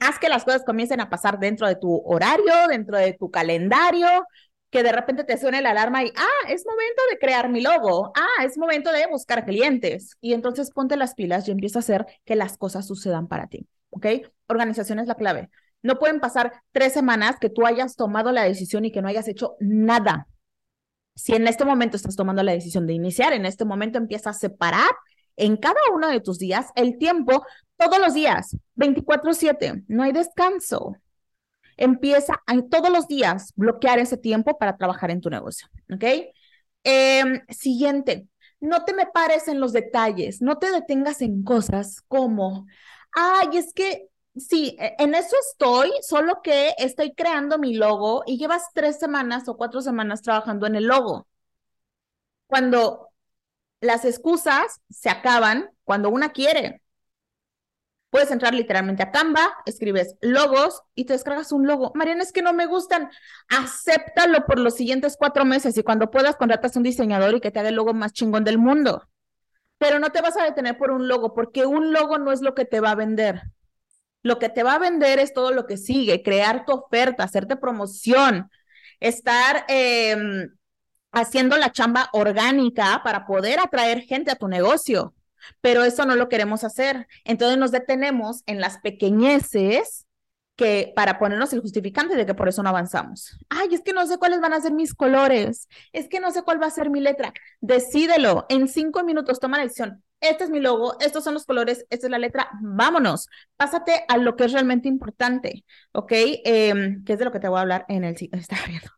Haz 0.01 0.19
que 0.19 0.29
las 0.29 0.45
cosas 0.45 0.65
comiencen 0.65 1.01
a 1.01 1.09
pasar 1.09 1.39
dentro 1.39 1.67
de 1.69 1.77
tu 1.77 2.03
horario, 2.05 2.67
dentro 2.69 2.97
de 2.97 3.13
tu 3.13 3.31
calendario, 3.31 4.09
que 4.71 4.83
de 4.83 4.91
repente 4.91 5.23
te 5.25 5.39
suene 5.39 5.63
la 5.63 5.71
alarma 5.71 6.03
y, 6.03 6.13
ah, 6.17 6.49
es 6.49 6.65
momento 6.67 7.03
de 7.11 7.19
crear 7.19 7.49
mi 7.49 7.61
logo, 7.61 8.13
ah, 8.17 8.45
es 8.45 8.59
momento 8.59 8.91
de 8.91 9.07
buscar 9.07 9.45
clientes. 9.45 10.17
Y 10.21 10.33
entonces 10.33 10.71
ponte 10.71 10.97
las 10.97 11.15
pilas 11.15 11.47
y 11.47 11.53
empieza 11.53 11.79
a 11.79 11.81
hacer 11.81 12.07
que 12.25 12.37
las 12.37 12.57
cosas 12.57 12.87
sucedan 12.87 13.29
para 13.29 13.47
ti, 13.49 13.67
¿ok? 13.91 14.07
Organización 14.49 14.99
es 14.99 15.07
la 15.07 15.15
clave. 15.15 15.51
No 15.83 15.99
pueden 15.99 16.21
pasar 16.21 16.53
tres 16.73 16.93
semanas 16.93 17.37
que 17.41 17.51
tú 17.51 17.67
hayas 17.67 17.97
tomado 17.97 18.33
la 18.33 18.45
decisión 18.45 18.85
y 18.85 18.93
que 18.93 19.03
no 19.03 19.09
hayas 19.09 19.29
hecho 19.29 19.57
nada. 19.61 20.29
Si 21.15 21.35
en 21.35 21.47
este 21.47 21.65
momento 21.65 21.97
estás 21.97 22.17
tomando 22.17 22.43
la 22.43 22.53
decisión 22.53 22.87
de 22.87 22.95
iniciar, 22.95 23.33
en 23.33 23.45
este 23.45 23.65
momento 23.65 23.99
empieza 23.99 24.31
a 24.31 24.35
separar 24.35 24.91
en 25.37 25.57
cada 25.57 25.81
uno 25.95 26.09
de 26.09 26.21
tus 26.21 26.39
días 26.39 26.69
el 26.75 26.99
tiempo 26.99 27.45
todos 27.77 27.99
los 27.99 28.15
días, 28.15 28.57
24/7, 28.77 29.85
no 29.89 30.03
hay 30.03 30.13
descanso. 30.13 30.97
Empieza 31.77 32.43
a, 32.47 32.63
todos 32.71 32.91
los 32.91 33.09
días 33.09 33.53
bloquear 33.57 33.99
ese 33.99 34.17
tiempo 34.17 34.59
para 34.59 34.77
trabajar 34.77 35.11
en 35.11 35.21
tu 35.21 35.31
negocio, 35.31 35.69
¿ok? 35.93 36.05
Em, 36.85 37.41
siguiente, 37.49 38.29
no 38.61 38.85
te 38.85 38.95
me 38.95 39.07
pares 39.07 39.49
en 39.49 39.59
los 39.59 39.73
detalles, 39.73 40.43
no 40.43 40.59
te 40.59 40.71
detengas 40.71 41.23
en 41.23 41.43
cosas 41.43 42.03
como, 42.09 42.67
ay, 43.13 43.57
es 43.59 43.73
que 43.73 44.09
Sí, 44.37 44.77
e, 44.79 44.95
en 44.99 45.15
eso 45.15 45.37
estoy, 45.51 45.91
solo 46.03 46.41
que 46.43 46.75
estoy 46.79 47.15
creando 47.15 47.59
mi 47.59 47.75
logo 47.75 48.23
y 48.27 48.39
llevas 48.39 48.65
tres 48.75 48.99
semanas 48.99 49.49
o 49.49 49.57
cuatro 49.57 49.81
semanas 49.83 50.23
trabajando 50.23 50.67
en 50.67 50.77
el 50.77 50.85
logo. 50.87 51.27
Cuando 52.47 53.09
las 53.81 54.05
excusas 54.05 54.81
se 54.91 55.11
acaban, 55.11 55.71
cuando 55.85 56.11
una 56.11 56.33
quiere. 56.33 56.83
Puedes 58.11 58.31
entrar 58.31 58.53
literalmente 58.53 59.03
a 59.03 59.11
Canva, 59.11 59.55
escribes 59.65 60.17
logos 60.21 60.83
y 60.95 61.07
te 61.07 61.15
descargas 61.15 61.51
un 61.51 61.67
logo. 61.67 61.93
Mariana, 61.95 62.23
es 62.23 62.33
que 62.33 62.43
no 62.43 62.53
me 62.53 62.67
gustan. 62.67 63.11
Acéptalo 63.49 64.45
por 64.45 64.59
los 64.59 64.75
siguientes 64.77 65.17
cuatro 65.17 65.47
meses 65.47 65.79
y 65.79 65.83
cuando 65.83 66.11
puedas 66.11 66.37
contratas 66.37 66.77
un 66.77 66.83
diseñador 66.83 67.35
y 67.35 67.41
que 67.41 67.51
te 67.51 67.61
haga 67.61 67.71
el 67.71 67.75
logo 67.77 67.95
más 67.95 68.13
chingón 68.13 68.45
del 68.45 68.59
mundo. 68.59 69.09
Pero 69.79 69.99
no 70.01 70.11
te 70.11 70.23
vas 70.23 70.37
a 70.37 70.45
detener 70.45 70.79
por 70.79 70.91
un 70.93 71.09
logo, 71.09 71.35
porque 71.35 71.67
un 71.67 71.93
logo 71.93 72.19
no 72.19 72.33
es 72.33 72.43
lo 72.43 72.55
que 72.55 72.65
te 72.67 72.81
va 72.81 72.93
a 72.93 72.97
vender. 72.97 73.43
Lo 74.23 74.39
que 74.39 74.49
te 74.49 74.63
va 74.63 74.75
a 74.75 74.79
vender 74.79 75.19
es 75.19 75.33
todo 75.35 75.53
lo 75.53 75.67
que 75.67 75.77
sigue, 75.77 76.23
crear 76.23 76.65
tu 76.65 76.73
oferta, 76.73 77.25
hacerte 77.25 77.57
promoción, 77.57 78.51
estar 79.01 79.65
em, 79.69 80.51
haciendo 81.13 81.57
la 81.57 81.73
chamba 81.73 82.09
orgánica 82.13 83.03
para 83.05 83.27
poder 83.27 83.61
atraer 83.61 84.03
gente 84.03 84.31
a 84.31 84.37
tu 84.37 84.49
negocio. 84.49 85.15
Pero 85.61 85.85
eso 85.85 86.07
no 86.07 86.15
lo 86.15 86.29
queremos 86.29 86.65
hacer. 86.65 87.09
Entonces 87.25 87.59
nos 87.59 87.73
detenemos 87.73 88.43
en 88.47 88.61
las 88.61 88.79
pequeñeces 88.79 90.07
que 90.57 90.93
para 90.95 91.19
ponernos 91.19 91.53
el 91.53 91.61
justificante 91.61 92.15
de 92.15 92.27
que 92.27 92.35
por 92.35 92.49
eso 92.49 92.63
no 92.63 92.69
avanzamos. 92.69 93.39
Ay, 93.49 93.69
es 93.73 93.81
que 93.83 93.93
no 93.93 94.07
sé 94.07 94.19
cuáles 94.19 94.41
van 94.41 94.53
a 94.53 94.61
ser 94.61 94.73
mis 94.73 94.95
colores, 94.95 95.69
es 95.93 96.09
que 96.09 96.21
no 96.21 96.31
sé 96.31 96.43
cuál 96.43 96.63
va 96.63 96.67
a 96.67 96.71
ser 96.71 96.91
mi 96.91 97.01
letra. 97.01 97.33
Decídelo, 97.61 98.47
en 98.49 98.69
cinco 98.69 99.03
minutos 99.03 99.41
toma 99.41 99.57
la 99.57 99.65
decisión. 99.65 100.03
Este 100.23 100.45
es 100.45 100.51
mi 100.51 100.61
logo, 100.61 100.97
estos 101.01 101.25
son 101.25 101.35
los 101.35 101.45
colores, 101.45 101.85
esta 101.91 102.07
es 102.07 102.11
la 102.11 102.19
letra, 102.19 102.49
vámonos, 102.63 103.29
pásate 103.57 104.05
a 104.09 104.17
lo 104.19 104.37
que 104.37 104.45
es 104.45 104.53
realmente 104.53 104.89
importante, 104.89 105.65
¿ok? 105.93 106.13
Eh, 106.13 106.97
que 107.05 107.13
es 107.15 107.19
de 107.19 107.25
lo 107.25 107.33
que 107.33 107.41
te 107.41 107.49
voy 107.49 107.59
a 107.59 107.63
hablar 107.63 107.85
en 107.89 108.05
el, 108.05 108.15
está 108.33 108.57
viendo, 108.69 108.89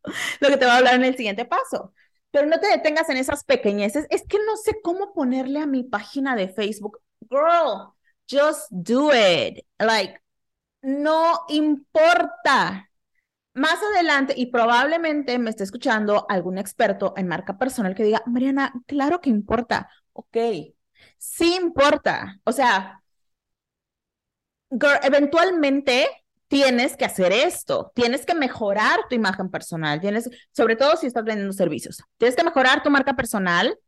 lo 0.41 0.49
que 0.49 0.57
te 0.59 0.67
voy 0.67 0.75
a 0.75 0.77
hablar 0.79 0.95
en 0.97 1.05
el 1.05 1.17
siguiente 1.17 1.47
paso. 1.47 1.93
Pero 2.31 2.47
no 2.47 2.59
te 2.59 2.67
detengas 2.67 3.09
en 3.11 3.17
esas 3.17 3.45
pequeñeces. 3.45 4.07
Es 4.11 4.25
que 4.27 4.39
no 4.39 4.57
sé 4.57 4.81
cómo 4.83 5.13
ponerle 5.15 5.61
a 5.61 5.67
mi 5.67 5.85
página 5.85 6.35
de 6.35 6.49
Facebook. 6.49 6.99
Girl, 7.31 7.95
just 8.29 8.67
do 8.71 9.11
it. 9.15 9.65
Like, 9.79 10.21
no 10.83 11.41
importa. 11.49 12.91
Más 13.55 13.79
adelante, 13.83 14.35
y 14.37 14.47
probablemente 14.47 15.39
me 15.39 15.51
esté 15.51 15.65
escuchando 15.65 16.27
algún 16.29 16.59
experto 16.59 17.15
en 17.17 17.29
marca 17.29 17.57
personal 17.59 17.95
que 17.95 18.05
diga, 18.05 18.23
Mariana, 18.27 18.73
claro 18.87 19.21
que 19.21 19.31
importa. 19.31 19.89
Ok, 20.13 20.37
sí 21.19 21.57
importa. 21.57 22.39
O 22.45 22.53
sea, 22.53 23.03
eventualmente 25.03 26.07
tienes 26.49 26.97
que 26.97 27.05
hacer 27.05 27.33
esto, 27.33 27.93
tienes 27.95 28.27
que 28.27 28.35
mejorar 28.35 29.01
tu 29.09 29.15
imagen 29.15 29.51
personal, 29.51 30.01
tienes, 30.01 30.31
sobre 30.53 30.77
todo 30.77 30.97
si 30.97 31.07
estás 31.07 31.25
vendiendo 31.25 31.53
servicios, 31.53 32.03
tienes 32.19 32.37
que 32.37 32.45
mejorar 32.45 32.83
tu 32.83 32.91
marca 32.91 33.15
personal, 33.15 33.79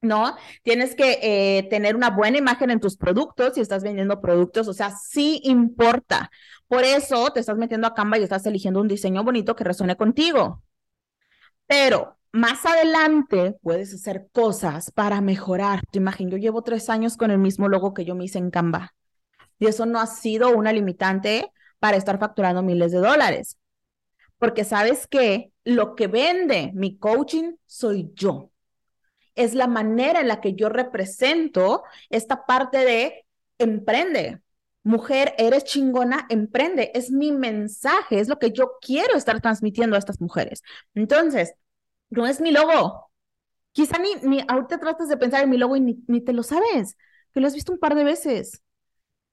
¿no? 0.00 0.36
Tienes 0.62 0.94
que 0.96 1.18
eh, 1.22 1.64
tener 1.70 1.96
una 1.96 2.10
buena 2.10 2.38
imagen 2.38 2.70
en 2.70 2.80
tus 2.80 2.96
productos 2.96 3.54
si 3.54 3.60
estás 3.60 3.84
vendiendo 3.84 4.20
productos, 4.20 4.68
o 4.68 4.74
sea, 4.74 4.90
sí 4.90 5.40
importa. 5.44 6.30
Por 6.68 6.84
eso 6.84 7.30
te 7.32 7.40
estás 7.40 7.56
metiendo 7.58 7.86
a 7.86 7.94
Canva 7.94 8.18
y 8.18 8.22
estás 8.24 8.46
eligiendo 8.46 8.80
un 8.80 8.88
diseño 8.88 9.22
bonito 9.24 9.54
que 9.56 9.64
resuene 9.64 9.96
contigo. 9.96 10.62
Pero 11.66 12.18
más 12.32 12.64
adelante 12.64 13.56
puedes 13.62 13.94
hacer 13.94 14.28
cosas 14.32 14.90
para 14.90 15.20
mejorar 15.20 15.82
tu 15.90 15.98
imagen. 15.98 16.30
Yo 16.30 16.38
llevo 16.38 16.62
tres 16.62 16.88
años 16.88 17.16
con 17.16 17.30
el 17.30 17.38
mismo 17.38 17.68
logo 17.68 17.94
que 17.94 18.04
yo 18.04 18.14
me 18.14 18.24
hice 18.24 18.38
en 18.38 18.50
Canva. 18.50 18.94
Y 19.58 19.66
eso 19.66 19.86
no 19.86 20.00
ha 20.00 20.06
sido 20.06 20.50
una 20.50 20.72
limitante 20.72 21.52
para 21.78 21.96
estar 21.96 22.18
facturando 22.18 22.62
miles 22.62 22.92
de 22.92 22.98
dólares. 22.98 23.58
Porque 24.38 24.64
sabes 24.64 25.06
que 25.06 25.52
lo 25.64 25.94
que 25.94 26.08
vende 26.08 26.72
mi 26.74 26.96
coaching 26.96 27.54
soy 27.66 28.10
yo 28.14 28.50
es 29.34 29.54
la 29.54 29.66
manera 29.66 30.20
en 30.20 30.28
la 30.28 30.40
que 30.40 30.54
yo 30.54 30.68
represento 30.68 31.84
esta 32.10 32.44
parte 32.46 32.78
de 32.78 33.26
emprende. 33.58 34.40
Mujer, 34.84 35.34
eres 35.38 35.64
chingona, 35.64 36.26
emprende. 36.28 36.90
Es 36.94 37.10
mi 37.10 37.30
mensaje, 37.30 38.18
es 38.18 38.28
lo 38.28 38.38
que 38.38 38.50
yo 38.50 38.72
quiero 38.80 39.16
estar 39.16 39.40
transmitiendo 39.40 39.96
a 39.96 39.98
estas 39.98 40.20
mujeres. 40.20 40.62
Entonces, 40.94 41.54
no 42.12 42.26
es 42.26 42.40
mi 42.40 42.50
logo. 42.50 43.10
Quizá 43.72 43.98
ni, 43.98 44.14
ni 44.22 44.44
ahorita 44.46 44.78
tratas 44.78 45.08
de 45.08 45.16
pensar 45.16 45.42
en 45.42 45.50
mi 45.50 45.56
logo 45.58 45.76
y 45.76 45.80
ni, 45.80 46.04
ni 46.06 46.20
te 46.20 46.32
lo 46.32 46.42
sabes, 46.42 46.96
que 47.32 47.40
lo 47.40 47.46
has 47.46 47.54
visto 47.54 47.72
un 47.72 47.78
par 47.78 47.94
de 47.94 48.04
veces. 48.04 48.62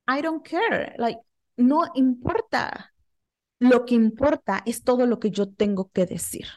I 0.08 0.22
don't 0.22 0.48
care. 0.48 0.96
Like, 0.98 1.20
no 1.58 1.84
importa. 1.96 2.94
Lo 3.60 3.86
que 3.86 3.96
importa 3.96 4.64
es 4.66 4.84
todo 4.84 5.06
lo 5.06 5.20
que 5.20 5.32
yo 5.32 5.52
tengo 5.54 5.92
que 5.92 6.06
decir. 6.06 6.48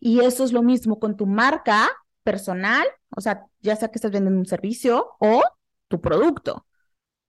Y 0.00 0.20
eso 0.20 0.44
es 0.44 0.52
lo 0.52 0.62
mismo 0.62 1.00
con 1.00 1.16
tu 1.16 1.26
marca 1.26 1.88
personal, 2.22 2.86
o 3.16 3.20
sea, 3.20 3.46
ya 3.60 3.74
sea 3.76 3.88
que 3.88 3.96
estés 3.96 4.12
vendiendo 4.12 4.38
un 4.38 4.46
servicio 4.46 5.16
o 5.18 5.42
tu 5.88 6.00
producto. 6.00 6.66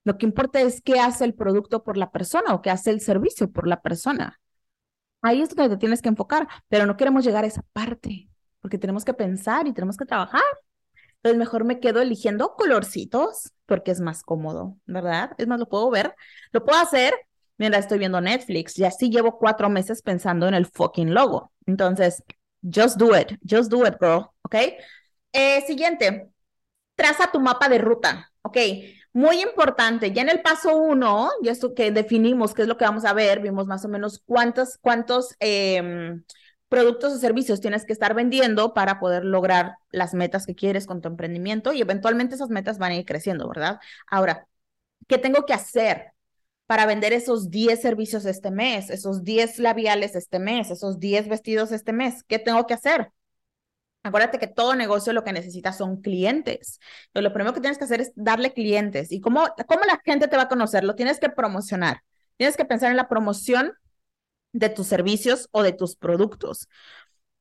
Lo 0.04 0.18
que 0.18 0.26
importa 0.26 0.62
es 0.62 0.82
qué 0.82 1.00
hace 1.00 1.24
el 1.24 1.34
producto 1.34 1.84
por 1.84 1.98
la 1.98 2.12
persona 2.12 2.54
o 2.54 2.62
qué 2.62 2.70
hace 2.70 2.92
el 2.92 3.00
servicio 3.00 3.50
por 3.52 3.68
la 3.68 3.82
persona. 3.82 4.40
Ahí 5.22 5.42
es 5.42 5.50
donde 5.50 5.76
te 5.76 5.80
tienes 5.80 6.02
que 6.02 6.10
enfocar, 6.10 6.48
pero 6.68 6.86
no 6.86 6.98
queremos 6.98 7.24
llegar 7.24 7.46
a 7.46 7.48
esa 7.48 7.64
parte, 7.72 8.30
porque 8.64 8.80
tenemos 8.80 9.06
que 9.06 9.14
pensar 9.14 9.68
y 9.68 9.74
tenemos 9.74 9.98
que 9.98 10.06
trabajar. 10.06 10.42
Entonces 11.18 11.38
mejor 11.38 11.66
me 11.66 11.80
quedo 11.80 12.02
eligiendo 12.02 12.56
colorcitos 12.56 13.54
porque 13.68 13.92
es 13.92 14.02
más 14.02 14.24
cómodo, 14.24 14.78
¿verdad? 14.88 15.34
Es 15.38 15.46
más, 15.48 15.60
lo 15.60 15.70
puedo 15.70 15.92
ver, 15.92 16.16
lo 16.52 16.66
puedo 16.66 16.80
hacer 16.80 17.14
mientras 17.58 17.86
estoy 17.86 18.00
viendo 18.00 18.20
Netflix 18.20 18.80
y 18.80 18.86
así 18.86 19.12
llevo 19.12 19.38
cuatro 19.38 19.70
meses 19.70 20.02
pensando 20.02 20.48
en 20.48 20.56
el 20.56 20.66
fucking 20.66 21.14
logo. 21.14 21.52
Entonces, 21.68 22.24
Just 22.64 22.98
do 22.98 23.14
it, 23.14 23.38
just 23.44 23.70
do 23.70 23.86
it, 23.86 23.96
girl, 24.00 24.32
¿ok? 24.44 24.56
Eh, 25.34 25.62
siguiente, 25.68 26.30
traza 26.96 27.30
tu 27.32 27.40
mapa 27.40 27.68
de 27.68 27.78
ruta, 27.78 28.32
¿ok? 28.42 28.58
Muy 29.12 29.42
importante, 29.42 30.12
ya 30.12 30.22
en 30.22 30.30
el 30.30 30.42
paso 30.42 30.78
uno, 30.78 31.30
ya 31.42 31.52
esto 31.52 31.74
que 31.74 31.92
definimos 31.92 32.54
qué 32.54 32.62
es 32.62 32.68
lo 32.68 32.78
que 32.78 32.86
vamos 32.86 33.04
a 33.04 33.14
ver, 33.14 33.42
vimos 33.42 33.68
más 33.68 33.84
o 33.84 33.90
menos 33.90 34.22
cuántos, 34.26 34.78
cuántos 34.78 35.36
em, 35.40 36.24
productos 36.74 37.14
o 37.14 37.18
servicios 37.20 37.62
tienes 37.62 37.86
que 37.86 37.94
estar 37.94 38.16
vendiendo 38.16 38.74
para 38.74 39.00
poder 39.00 39.24
lograr 39.24 39.76
las 39.92 40.16
metas 40.16 40.48
que 40.48 40.56
quieres 40.56 40.88
con 40.88 41.02
tu 41.02 41.08
emprendimiento 41.08 41.72
y 41.72 41.82
eventualmente 41.82 42.34
esas 42.34 42.50
metas 42.50 42.80
van 42.80 42.94
a 42.94 42.96
ir 42.96 43.06
creciendo, 43.06 43.48
¿verdad? 43.48 43.80
Ahora, 44.08 44.48
¿qué 45.08 45.20
tengo 45.20 45.46
que 45.46 45.54
hacer? 45.54 46.14
para 46.66 46.86
vender 46.86 47.14
esos 47.14 47.52
10 47.52 47.82
servicios 47.82 48.26
este 48.26 48.50
mes, 48.50 48.90
esos 48.90 49.24
10 49.24 49.60
labiales 49.60 50.16
este 50.16 50.40
mes, 50.40 50.72
esos 50.72 50.98
10 50.98 51.28
vestidos 51.28 51.72
este 51.72 51.94
mes. 51.94 52.24
¿Qué 52.24 52.40
tengo 52.40 52.66
que 52.66 52.74
hacer? 52.74 53.12
Acuérdate 54.02 54.40
que 54.40 54.48
todo 54.48 54.74
negocio 54.74 55.14
lo 55.14 55.24
que 55.24 55.34
necesita 55.34 55.72
son 55.72 56.02
clientes. 56.02 56.80
lo 57.14 57.32
primero 57.34 57.54
que 57.54 57.62
tienes 57.62 57.78
que 57.78 57.84
hacer 57.84 58.02
es 58.02 58.12
darle 58.16 58.54
clientes. 58.54 59.12
¿Y 59.12 59.22
cómo, 59.22 59.46
cómo 59.68 59.82
la 59.86 60.02
gente 60.04 60.28
te 60.28 60.36
va 60.36 60.44
a 60.44 60.48
conocer? 60.50 60.84
Lo 60.84 60.96
tienes 60.96 61.20
que 61.20 61.30
promocionar. 61.30 62.02
Tienes 62.38 62.58
que 62.58 62.66
pensar 62.66 62.92
en 62.92 62.98
la 62.98 63.08
promoción 63.08 63.74
de 64.54 64.70
tus 64.70 64.88
servicios 64.88 65.50
o 65.52 65.64
de 65.64 65.74
tus 65.74 65.96
productos. 65.96 66.70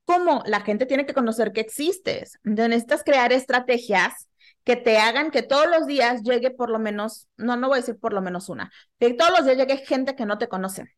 ¿Cómo? 0.04 0.42
La 0.46 0.62
gente 0.62 0.86
tiene 0.86 1.06
que 1.06 1.14
conocer 1.14 1.52
que 1.52 1.60
existes. 1.60 2.38
Entonces 2.44 2.70
necesitas 2.70 3.04
crear 3.04 3.32
estrategias 3.32 4.28
que 4.64 4.76
te 4.76 4.98
hagan 4.98 5.30
que 5.30 5.42
todos 5.42 5.66
los 5.68 5.86
días 5.86 6.22
llegue 6.22 6.50
por 6.50 6.70
lo 6.70 6.78
menos, 6.78 7.28
no, 7.36 7.56
no 7.56 7.68
voy 7.68 7.78
a 7.78 7.80
decir 7.80 7.98
por 7.98 8.12
lo 8.12 8.22
menos 8.22 8.48
una, 8.48 8.70
que 8.98 9.14
todos 9.14 9.32
los 9.32 9.44
días 9.44 9.56
llegue 9.56 9.78
gente 9.78 10.14
que 10.14 10.26
no 10.26 10.38
te 10.38 10.48
conoce. 10.48 10.94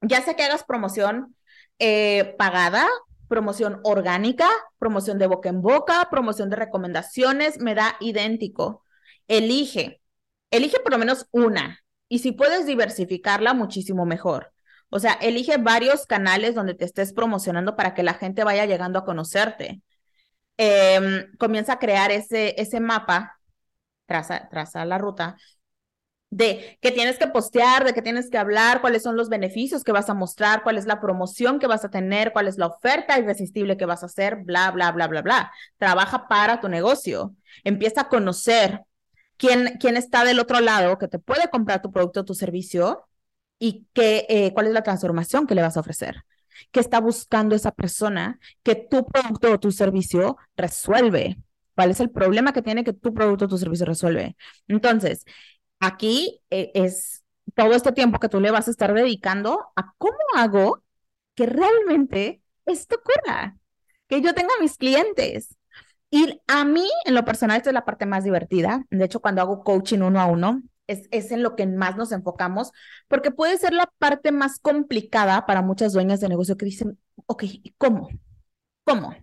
Ya 0.00 0.22
sea 0.22 0.34
que 0.34 0.44
hagas 0.44 0.64
promoción 0.64 1.36
eh, 1.78 2.34
pagada, 2.38 2.86
promoción 3.28 3.80
orgánica, 3.82 4.48
promoción 4.78 5.18
de 5.18 5.26
boca 5.26 5.48
en 5.48 5.62
boca, 5.62 6.08
promoción 6.10 6.50
de 6.50 6.56
recomendaciones, 6.56 7.58
me 7.60 7.74
da 7.74 7.96
idéntico. 8.00 8.84
Elige, 9.28 10.00
elige 10.50 10.78
por 10.80 10.92
lo 10.92 10.98
menos 10.98 11.26
una. 11.32 11.80
Y 12.08 12.20
si 12.20 12.32
puedes 12.32 12.66
diversificarla, 12.66 13.54
muchísimo 13.54 14.06
mejor. 14.06 14.53
O 14.90 14.98
sea, 14.98 15.14
elige 15.14 15.56
varios 15.58 16.06
canales 16.06 16.54
donde 16.54 16.74
te 16.74 16.84
estés 16.84 17.12
promocionando 17.12 17.76
para 17.76 17.94
que 17.94 18.02
la 18.02 18.14
gente 18.14 18.44
vaya 18.44 18.66
llegando 18.66 18.98
a 18.98 19.04
conocerte. 19.04 19.82
Em, 20.56 21.36
comienza 21.38 21.74
a 21.74 21.78
crear 21.78 22.10
ese, 22.12 22.54
ese 22.60 22.80
mapa, 22.80 23.40
traza, 24.06 24.48
traza 24.48 24.84
la 24.84 24.98
ruta 24.98 25.36
de 26.34 26.78
qué 26.82 26.90
tienes 26.90 27.16
que 27.16 27.28
postear, 27.28 27.84
de 27.84 27.94
qué 27.94 28.02
tienes 28.02 28.28
que 28.28 28.38
hablar, 28.38 28.80
cuáles 28.80 29.04
son 29.04 29.16
los 29.16 29.28
beneficios 29.28 29.84
que 29.84 29.92
vas 29.92 30.10
a 30.10 30.14
mostrar, 30.14 30.64
cuál 30.64 30.78
es 30.78 30.84
la 30.86 31.00
promoción 31.00 31.60
que 31.60 31.68
vas 31.68 31.84
a 31.84 31.90
tener, 31.90 32.32
cuál 32.32 32.48
es 32.48 32.58
la 32.58 32.66
oferta 32.66 33.18
irresistible 33.20 33.76
que 33.76 33.86
vas 33.86 34.02
a 34.02 34.06
hacer, 34.06 34.38
bla, 34.42 34.70
bla, 34.72 34.90
bla, 34.90 35.06
bla, 35.06 35.22
bla. 35.22 35.52
Trabaja 35.78 36.26
para 36.26 36.60
tu 36.60 36.68
negocio. 36.68 37.36
Empieza 37.62 38.02
a 38.02 38.08
conocer 38.08 38.80
quién, 39.36 39.76
quién 39.78 39.96
está 39.96 40.24
del 40.24 40.40
otro 40.40 40.60
lado 40.60 40.98
que 40.98 41.06
te 41.06 41.20
puede 41.20 41.48
comprar 41.50 41.80
tu 41.80 41.92
producto 41.92 42.20
o 42.20 42.24
tu 42.24 42.34
servicio 42.34 43.06
y 43.58 43.86
qué, 43.92 44.26
eh, 44.28 44.52
cuál 44.54 44.66
es 44.66 44.72
la 44.72 44.82
transformación 44.82 45.46
que 45.46 45.54
le 45.54 45.62
vas 45.62 45.76
a 45.76 45.80
ofrecer 45.80 46.24
que 46.70 46.80
está 46.80 47.00
buscando 47.00 47.54
esa 47.54 47.72
persona 47.72 48.38
que 48.62 48.74
tu 48.74 49.06
producto 49.06 49.52
o 49.52 49.60
tu 49.60 49.72
servicio 49.72 50.36
resuelve. 50.56 51.38
¿Cuál 51.74 51.90
es 51.90 52.00
el 52.00 52.10
problema 52.10 52.52
que 52.52 52.62
tiene 52.62 52.84
que 52.84 52.92
tu 52.92 53.12
producto 53.12 53.46
o 53.46 53.48
tu 53.48 53.58
servicio 53.58 53.86
resuelve? 53.86 54.36
Entonces, 54.68 55.24
aquí 55.80 56.40
eh, 56.50 56.70
es 56.74 57.24
todo 57.54 57.72
este 57.74 57.92
tiempo 57.92 58.18
que 58.20 58.28
tú 58.28 58.40
le 58.40 58.50
vas 58.50 58.68
a 58.68 58.70
estar 58.70 58.94
dedicando 58.94 59.60
a 59.76 59.92
cómo 59.98 60.18
hago 60.36 60.82
que 61.34 61.46
realmente 61.46 62.42
esto 62.66 62.96
ocurra, 62.96 63.56
que 64.08 64.20
yo 64.20 64.34
tenga 64.34 64.54
mis 64.60 64.76
clientes. 64.76 65.56
Y 66.10 66.40
a 66.46 66.64
mí, 66.64 66.88
en 67.04 67.14
lo 67.14 67.24
personal, 67.24 67.56
esta 67.56 67.70
es 67.70 67.74
la 67.74 67.84
parte 67.84 68.06
más 68.06 68.22
divertida. 68.22 68.84
De 68.90 69.04
hecho, 69.04 69.20
cuando 69.20 69.42
hago 69.42 69.64
coaching 69.64 69.98
uno 69.98 70.20
a 70.20 70.26
uno, 70.26 70.62
es, 70.86 71.30
en 71.30 71.42
lo 71.42 71.56
que 71.56 71.66
más 71.66 71.96
nos 71.96 72.12
enfocamos, 72.12 72.72
porque 73.08 73.30
puede 73.30 73.58
ser 73.58 73.72
la 73.72 73.90
parte 73.98 74.32
más 74.32 74.58
complicada 74.58 75.46
para 75.46 75.62
muchas 75.62 75.92
dueñas 75.92 76.20
de 76.20 76.28
negocio 76.28 76.56
que 76.56 76.66
dicen, 76.66 76.98
ok, 77.26 77.44
¿cómo? 77.78 78.08
¿Cómo? 78.84 79.14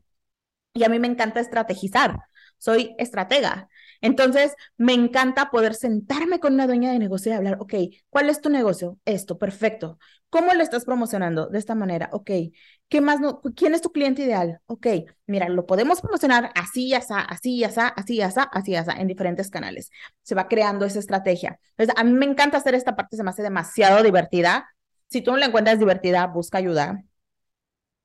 Y 0.74 0.84
a 0.84 0.90
mí 0.90 1.00
me 1.00 1.08
encanta 1.08 1.40
estrategizar, 1.40 2.18
soy 2.58 2.96
estratega. 2.98 3.70
Entonces, 4.02 4.56
me 4.78 4.94
encanta 4.94 5.52
poder 5.52 5.76
sentarme 5.76 6.40
con 6.40 6.54
una 6.54 6.68
dueña 6.68 6.92
de 6.92 7.00
negocio 7.00 7.32
y 7.32 7.36
hablar, 7.36 7.58
ok, 7.60 7.74
¿cuál 8.10 8.30
es 8.30 8.42
tu 8.42 8.50
negocio? 8.50 8.98
Esto, 9.06 9.38
perfecto. 9.38 10.00
¿Cómo 10.30 10.54
lo 10.54 10.64
estás 10.64 10.86
promocionando? 10.86 11.48
De 11.48 11.60
esta 11.60 11.76
manera, 11.76 12.10
ok. 12.14 12.32
¿Qué 12.90 13.00
más? 13.02 13.20
No, 13.20 13.42
¿Quién 13.56 13.74
es 13.74 13.82
tu 13.82 13.92
cliente 13.92 14.24
ideal? 14.24 14.60
Ok, 14.66 14.88
mira, 15.28 15.48
lo 15.50 15.66
podemos 15.66 16.02
promocionar 16.02 16.52
así 16.56 16.88
y 16.88 16.94
así, 16.94 17.14
así 17.16 17.56
y 17.56 17.64
así, 17.64 17.80
así 17.96 18.16
y 18.16 18.22
así, 18.22 18.40
así 18.52 18.72
y 18.72 18.76
así, 18.76 18.92
en 18.98 19.08
diferentes 19.08 19.50
canales. 19.50 19.92
Se 20.24 20.36
va 20.36 20.48
creando 20.48 20.86
esa 20.86 21.00
estrategia. 21.00 21.60
Entonces, 21.78 21.96
a 21.98 22.04
mí 22.04 22.12
me 22.14 22.26
encanta 22.26 22.58
hacer 22.58 22.76
esta 22.76 22.96
parte, 22.96 23.16
se 23.18 23.24
me 23.24 23.30
hace 23.30 23.44
demasiado 23.44 24.04
divertida. 24.04 24.68
Si 25.08 25.22
tú 25.22 25.32
no 25.32 25.38
la 25.38 25.46
encuentras 25.48 25.80
divertida, 25.80 26.28
busca 26.28 26.58
ayuda 26.58 27.04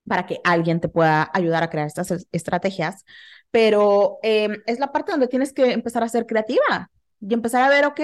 para 0.07 0.27
que 0.27 0.39
alguien 0.45 0.81
te 0.81 0.89
pueda 0.89 1.29
ayudar 1.35 1.63
a 1.65 1.71
crear 1.71 1.87
estas 1.87 2.27
estrategias. 2.33 3.05
Pero 3.51 4.19
em, 4.23 4.57
es 4.67 4.79
la 4.79 4.93
parte 4.93 5.13
donde 5.13 5.29
tienes 5.29 5.53
que 5.53 5.73
empezar 5.73 6.03
a 6.03 6.09
ser 6.09 6.27
creativa 6.27 6.91
y 7.21 7.35
empezar 7.35 7.63
a 7.63 7.69
ver, 7.69 7.87
ok, 7.87 8.01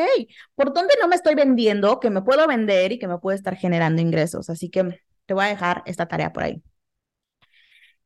¿por 0.55 0.73
dónde 0.73 0.95
no 1.01 1.09
me 1.09 1.17
estoy 1.17 1.35
vendiendo? 1.35 2.01
Que 2.01 2.11
me 2.11 2.23
puedo 2.23 2.47
vender 2.47 2.93
y 2.93 2.99
que 2.99 3.09
me 3.09 3.19
puede 3.19 3.37
estar 3.37 3.57
generando 3.57 4.01
ingresos. 4.03 4.49
Así 4.51 4.71
que 4.71 5.01
te 5.27 5.35
voy 5.35 5.45
a 5.45 5.49
dejar 5.49 5.83
esta 5.87 6.07
tarea 6.09 6.33
por 6.33 6.45
ahí. 6.45 6.63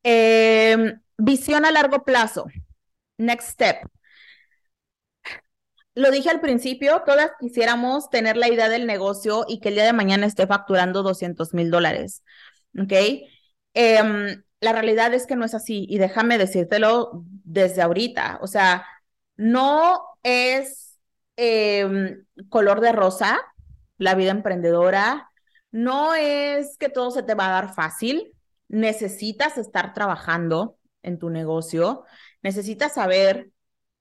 Em, 0.03 1.01
visión 1.19 1.65
a 1.65 1.71
largo 1.71 2.05
plazo. 2.05 2.47
Next 3.19 3.51
step. 3.51 3.89
Lo 5.95 6.11
dije 6.11 6.29
al 6.29 6.41
principio, 6.41 7.03
todas 7.07 7.31
quisiéramos 7.41 8.11
tener 8.11 8.37
la 8.37 8.49
idea 8.49 8.69
del 8.69 8.87
negocio 8.87 9.47
y 9.49 9.61
que 9.61 9.71
el 9.71 9.77
día 9.77 9.85
de 9.85 9.95
mañana 9.95 10.27
esté 10.27 10.47
facturando 10.47 11.03
200 11.03 11.55
mil 11.55 11.71
dólares. 11.71 12.23
¿Ok? 12.79 12.93
Em, 13.75 14.43
la 14.61 14.73
realidad 14.73 15.15
es 15.15 15.27
que 15.27 15.37
no 15.37 15.45
es 15.45 15.55
así 15.55 15.87
y 15.89 15.99
déjame 15.99 16.39
decírtelo 16.39 17.25
desde 17.45 17.83
ahorita. 17.83 18.39
O 18.43 18.47
sea, 18.47 18.87
no 19.37 20.01
es 20.23 20.87
Em, 21.37 22.25
color 22.49 22.81
de 22.81 22.93
rosa, 22.93 23.39
la 23.99 24.15
vida 24.15 24.31
emprendedora. 24.31 25.31
No 25.71 26.15
es 26.15 26.79
que 26.79 26.89
todo 26.89 27.11
se 27.11 27.23
te 27.23 27.35
va 27.35 27.49
a 27.49 27.63
dar 27.63 27.75
fácil. 27.75 28.35
Necesitas 28.69 29.59
estar 29.59 29.93
trabajando 29.93 30.79
en 31.03 31.19
tu 31.19 31.31
negocio. 31.31 32.05
Necesitas 32.43 32.95
saber 32.95 33.51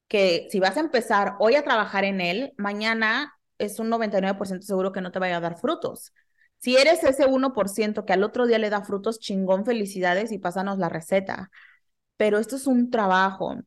que 0.08 0.48
si 0.50 0.60
vas 0.60 0.78
a 0.78 0.82
empezar 0.82 1.36
hoy 1.40 1.56
a 1.56 1.64
trabajar 1.64 2.06
en 2.06 2.22
él, 2.22 2.54
mañana 2.58 3.34
es 3.58 3.80
un 3.80 3.90
99% 3.90 4.66
seguro 4.66 4.92
que 4.92 5.02
no 5.02 5.12
te 5.12 5.20
vaya 5.20 5.38
a 5.38 5.42
dar 5.42 5.58
frutos. 5.60 6.14
Si 6.66 6.76
eres 6.78 7.04
ese 7.04 7.28
1% 7.28 8.06
que 8.06 8.14
al 8.14 8.24
otro 8.24 8.48
día 8.48 8.58
le 8.58 8.72
da 8.72 8.82
frutos, 8.82 9.20
chingón, 9.20 9.66
felicidades 9.66 10.32
y 10.32 10.40
pásanos 10.40 10.80
la 10.80 10.90
receta. 10.90 11.52
Pero 12.18 12.40
esto 12.40 12.56
es 12.56 12.66
un 12.66 12.90
trabajo 12.90 13.58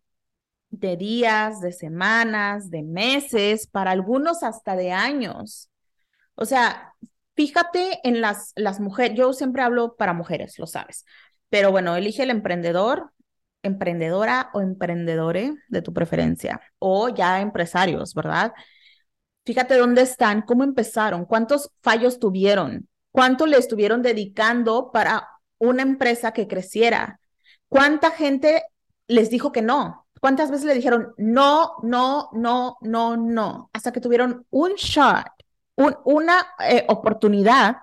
de 0.70 0.96
días, 0.96 1.60
de 1.60 1.70
semanas, 1.70 2.70
de 2.70 2.82
meses, 2.82 3.68
para 3.68 3.92
algunos 3.92 4.42
hasta 4.42 4.74
de 4.74 4.90
años. 4.90 5.70
O 6.34 6.44
sea, 6.44 6.92
fíjate 7.36 8.00
en 8.02 8.20
las, 8.20 8.52
las 8.56 8.80
mujeres, 8.80 9.16
yo 9.16 9.32
siempre 9.32 9.62
hablo 9.62 9.94
para 9.94 10.12
mujeres, 10.12 10.58
lo 10.58 10.66
sabes, 10.66 11.04
pero 11.50 11.70
bueno, 11.70 11.94
elige 11.94 12.24
el 12.24 12.30
emprendedor, 12.30 13.12
emprendedora 13.62 14.50
o 14.54 14.60
emprendedore 14.60 15.54
de 15.68 15.82
tu 15.82 15.92
preferencia, 15.92 16.60
o 16.80 17.10
ya 17.10 17.42
empresarios, 17.42 18.12
¿verdad? 18.14 18.54
Fíjate 19.48 19.78
dónde 19.78 20.02
están, 20.02 20.42
cómo 20.42 20.62
empezaron, 20.62 21.24
cuántos 21.24 21.70
fallos 21.80 22.18
tuvieron, 22.18 22.86
cuánto 23.10 23.46
le 23.46 23.56
estuvieron 23.56 24.02
dedicando 24.02 24.90
para 24.92 25.26
una 25.56 25.80
empresa 25.80 26.32
que 26.32 26.46
creciera, 26.46 27.18
cuánta 27.66 28.10
gente 28.10 28.62
les 29.06 29.30
dijo 29.30 29.50
que 29.50 29.62
no, 29.62 30.06
¿Cuántas 30.20 30.50
veces 30.50 30.66
le 30.66 30.74
dijeron 30.74 31.14
no, 31.16 31.76
no, 31.82 32.28
no, 32.34 32.76
no, 32.82 33.16
no? 33.16 33.70
Hasta 33.72 33.90
que 33.90 34.02
tuvieron 34.02 34.44
un 34.50 34.72
shot, 34.74 35.24
una 35.76 36.46
eh, 36.68 36.84
oportunidad 36.88 37.78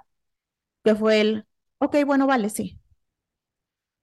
que 0.83 0.93
fue 0.93 1.21
el, 1.21 1.47
ok, 1.79 1.97
bueno, 2.05 2.27
vale, 2.27 2.51
sí. 2.51 2.79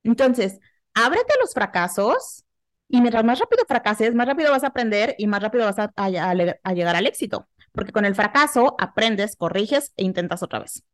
Entonces, 0.03 0.59
ábrete 0.94 1.35
los 1.40 1.55
fracasos 1.55 2.44
y 2.88 3.01
mientras 3.01 3.25
más 3.25 3.38
rápido 3.38 3.64
fracases, 3.68 4.16
más 4.16 4.27
rápido 4.27 4.51
vas 4.51 4.64
a 4.64 4.68
aprender 4.68 5.14
y 5.16 5.29
más 5.29 5.40
rápido 5.40 5.64
vas 5.64 5.79
a 5.79 6.72
llegar 6.72 6.96
al 6.96 7.07
éxito. 7.07 7.46
Porque 7.73 7.93
con 7.93 8.05
el 8.05 8.15
fracaso 8.15 8.77
aprendes, 8.79 9.37
corriges 9.37 9.93
e 9.97 10.05
intentas 10.05 10.43
otra 10.43 10.61
vez. 10.61 10.85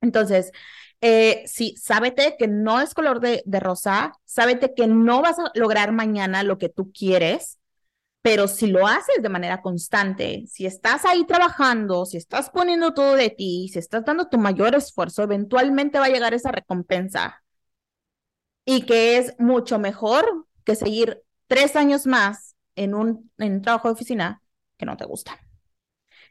Entonces, 0.00 0.52
eh, 1.00 1.42
sí, 1.46 1.74
sábete 1.76 2.36
que 2.38 2.48
no 2.48 2.80
es 2.80 2.94
color 2.94 3.20
de, 3.20 3.42
de 3.46 3.60
rosa, 3.60 4.12
sábete 4.24 4.74
que 4.74 4.86
no 4.86 5.22
vas 5.22 5.38
a 5.38 5.50
lograr 5.54 5.92
mañana 5.92 6.42
lo 6.42 6.58
que 6.58 6.68
tú 6.68 6.92
quieres, 6.92 7.58
pero 8.22 8.48
si 8.48 8.68
lo 8.68 8.86
haces 8.86 9.22
de 9.22 9.28
manera 9.28 9.60
constante, 9.60 10.44
si 10.48 10.64
estás 10.64 11.04
ahí 11.04 11.26
trabajando, 11.26 12.06
si 12.06 12.16
estás 12.16 12.48
poniendo 12.48 12.94
todo 12.94 13.16
de 13.16 13.28
ti, 13.30 13.68
si 13.70 13.78
estás 13.78 14.02
dando 14.04 14.28
tu 14.28 14.38
mayor 14.38 14.74
esfuerzo, 14.74 15.22
eventualmente 15.22 15.98
va 15.98 16.06
a 16.06 16.08
llegar 16.08 16.32
esa 16.32 16.50
recompensa. 16.50 17.42
Y 18.64 18.86
que 18.86 19.18
es 19.18 19.34
mucho 19.38 19.78
mejor 19.78 20.46
que 20.64 20.74
seguir 20.74 21.22
tres 21.48 21.76
años 21.76 22.06
más 22.06 22.56
en 22.76 22.94
un, 22.94 23.30
en 23.38 23.54
un 23.54 23.62
trabajo 23.62 23.88
de 23.88 23.94
oficina 23.94 24.42
que 24.78 24.86
no 24.86 24.96
te 24.96 25.04
gusta. 25.04 25.43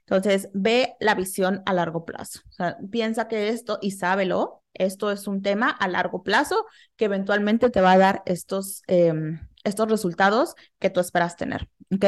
Entonces, 0.06 0.50
ve 0.54 0.96
la 1.00 1.16
visión 1.16 1.64
a 1.66 1.74
largo 1.74 2.06
plazo. 2.06 2.42
O 2.50 2.52
sea, 2.52 2.78
piensa 2.92 3.28
que 3.28 3.50
esto 3.50 3.80
y 3.82 3.92
sábelo, 3.92 4.64
esto 4.74 5.12
es 5.12 5.28
un 5.28 5.42
tema 5.42 5.70
a 5.70 5.88
largo 5.88 6.24
plazo 6.24 6.66
que 6.96 7.06
eventualmente 7.06 7.70
te 7.70 7.82
va 7.82 7.94
a 7.94 7.98
dar 7.98 8.24
estos, 8.26 8.82
em, 8.88 9.40
estos 9.64 9.90
resultados 9.90 10.56
que 10.80 10.90
tú 10.90 11.00
esperas 11.00 11.38
tener. 11.38 11.70
¿Ok? 11.94 12.06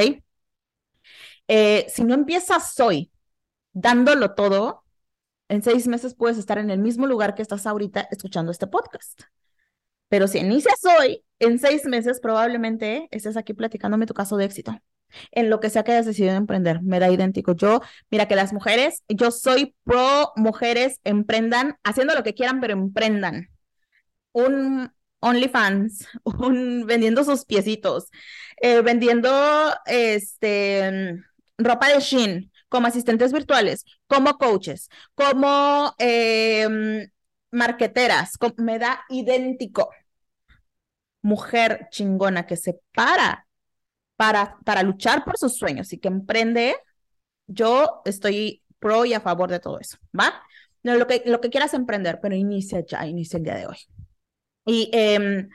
Eh, 1.48 1.86
si 1.90 2.04
no 2.04 2.14
empiezas 2.14 2.80
hoy 2.80 3.12
dándolo 3.74 4.34
todo, 4.34 4.84
en 5.50 5.62
seis 5.64 5.88
meses 5.88 6.16
puedes 6.16 6.38
estar 6.38 6.58
en 6.58 6.72
el 6.72 6.80
mismo 6.80 7.08
lugar 7.08 7.36
que 7.36 7.42
estás 7.44 7.66
ahorita 7.68 8.08
escuchando 8.12 8.52
este 8.52 8.68
podcast. 8.68 9.22
Pero 10.10 10.28
si 10.28 10.40
inicias 10.40 10.80
hoy, 11.00 11.24
en 11.40 11.60
seis 11.60 11.86
meses 11.86 12.20
probablemente 12.20 13.08
estés 13.12 13.38
aquí 13.38 13.54
platicándome 13.54 14.06
tu 14.06 14.14
caso 14.14 14.38
de 14.38 14.46
éxito 14.46 14.80
en 15.32 15.50
lo 15.50 15.60
que 15.60 15.70
sea 15.70 15.84
que 15.84 15.91
hayas 15.91 16.06
decidido 16.06 16.36
emprender, 16.36 16.82
me 16.82 17.00
da 17.00 17.10
idéntico. 17.10 17.56
Yo, 17.56 17.82
mira 18.10 18.28
que 18.28 18.36
las 18.36 18.54
mujeres, 18.54 19.04
yo 19.08 19.32
soy 19.32 19.76
pro 19.84 20.32
mujeres 20.36 21.00
emprendan, 21.04 21.78
haciendo 21.84 22.15
lo 22.15 22.24
que 22.24 22.34
quieran, 22.34 22.62
pero 22.62 22.74
emprendan. 22.74 23.50
Un 24.34 24.91
OnlyFans, 25.20 26.08
un 26.24 26.86
vendiendo 26.86 27.24
sus 27.24 27.46
piecitos, 27.46 28.10
eh, 28.62 28.82
vendiendo 28.82 29.32
este 29.86 31.15
ropa 31.58 31.89
de 31.89 32.00
Shein, 32.00 32.52
como 32.70 32.88
asistentes 32.88 33.32
virtuales, 33.32 33.86
como 34.08 34.38
coaches, 34.38 34.89
como 35.15 35.94
eh, 36.00 37.08
marqueteras, 37.52 38.34
me 38.58 38.80
da 38.80 39.06
idéntico. 39.10 39.89
Mujer 41.22 41.88
chingona 41.91 42.46
que 42.46 42.56
se 42.56 42.80
para 42.94 43.45
para, 44.15 44.58
para 44.63 44.84
luchar 44.84 45.23
por 45.23 45.38
sus 45.38 45.58
sueños 45.58 45.91
y 45.93 45.99
que 45.99 46.08
emprende, 46.08 46.75
yo 47.47 48.01
estoy 48.06 48.63
pro 48.80 49.06
y 49.06 49.13
a 49.13 49.19
favor 49.19 49.49
de 49.49 49.60
todo 49.60 49.80
eso, 49.80 49.97
¿va? 50.17 50.41
No, 50.84 50.95
lo, 50.95 51.08
que, 51.08 51.23
lo 51.25 51.41
que 51.41 51.49
quieras 51.49 51.73
emprender, 51.73 52.19
pero 52.21 52.36
inicia 52.36 52.86
ya, 52.86 53.06
inicia 53.08 53.38
el 53.38 53.43
día 53.43 53.56
de 53.56 53.67
hoy. 53.67 53.78
Y, 54.65 54.89
eh, 54.93 55.47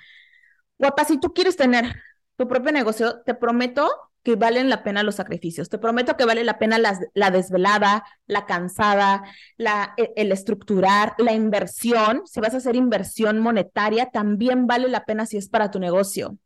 guapa, 0.78 1.04
si 1.04 1.18
tú 1.18 1.32
quieres 1.32 1.56
tener 1.56 1.94
tu 2.36 2.48
propio 2.48 2.72
negocio, 2.72 3.22
te 3.22 3.34
prometo 3.34 3.88
que 4.22 4.36
valen 4.36 4.68
la 4.68 4.82
pena 4.82 5.02
los 5.02 5.14
sacrificios. 5.14 5.68
Te 5.70 5.78
prometo 5.78 6.16
que 6.16 6.24
vale 6.24 6.44
la 6.44 6.58
pena 6.58 6.78
la 6.78 7.30
desvelada, 7.30 8.04
la 8.26 8.44
cansada, 8.44 9.22
la, 9.56 9.94
el, 9.96 10.10
el, 10.16 10.32
estructurar, 10.32 11.14
la 11.18 11.32
inversión. 11.32 12.22
Si 12.26 12.40
vas 12.40 12.54
a 12.54 12.58
hacer 12.58 12.76
inversión 12.76 13.38
monetaria, 13.38 14.10
también 14.10 14.66
vale 14.66 14.88
la 14.88 15.04
pena 15.04 15.26
si 15.26 15.36
es 15.38 15.48
para 15.48 15.70
tu 15.70 15.78
negocio 15.78 16.38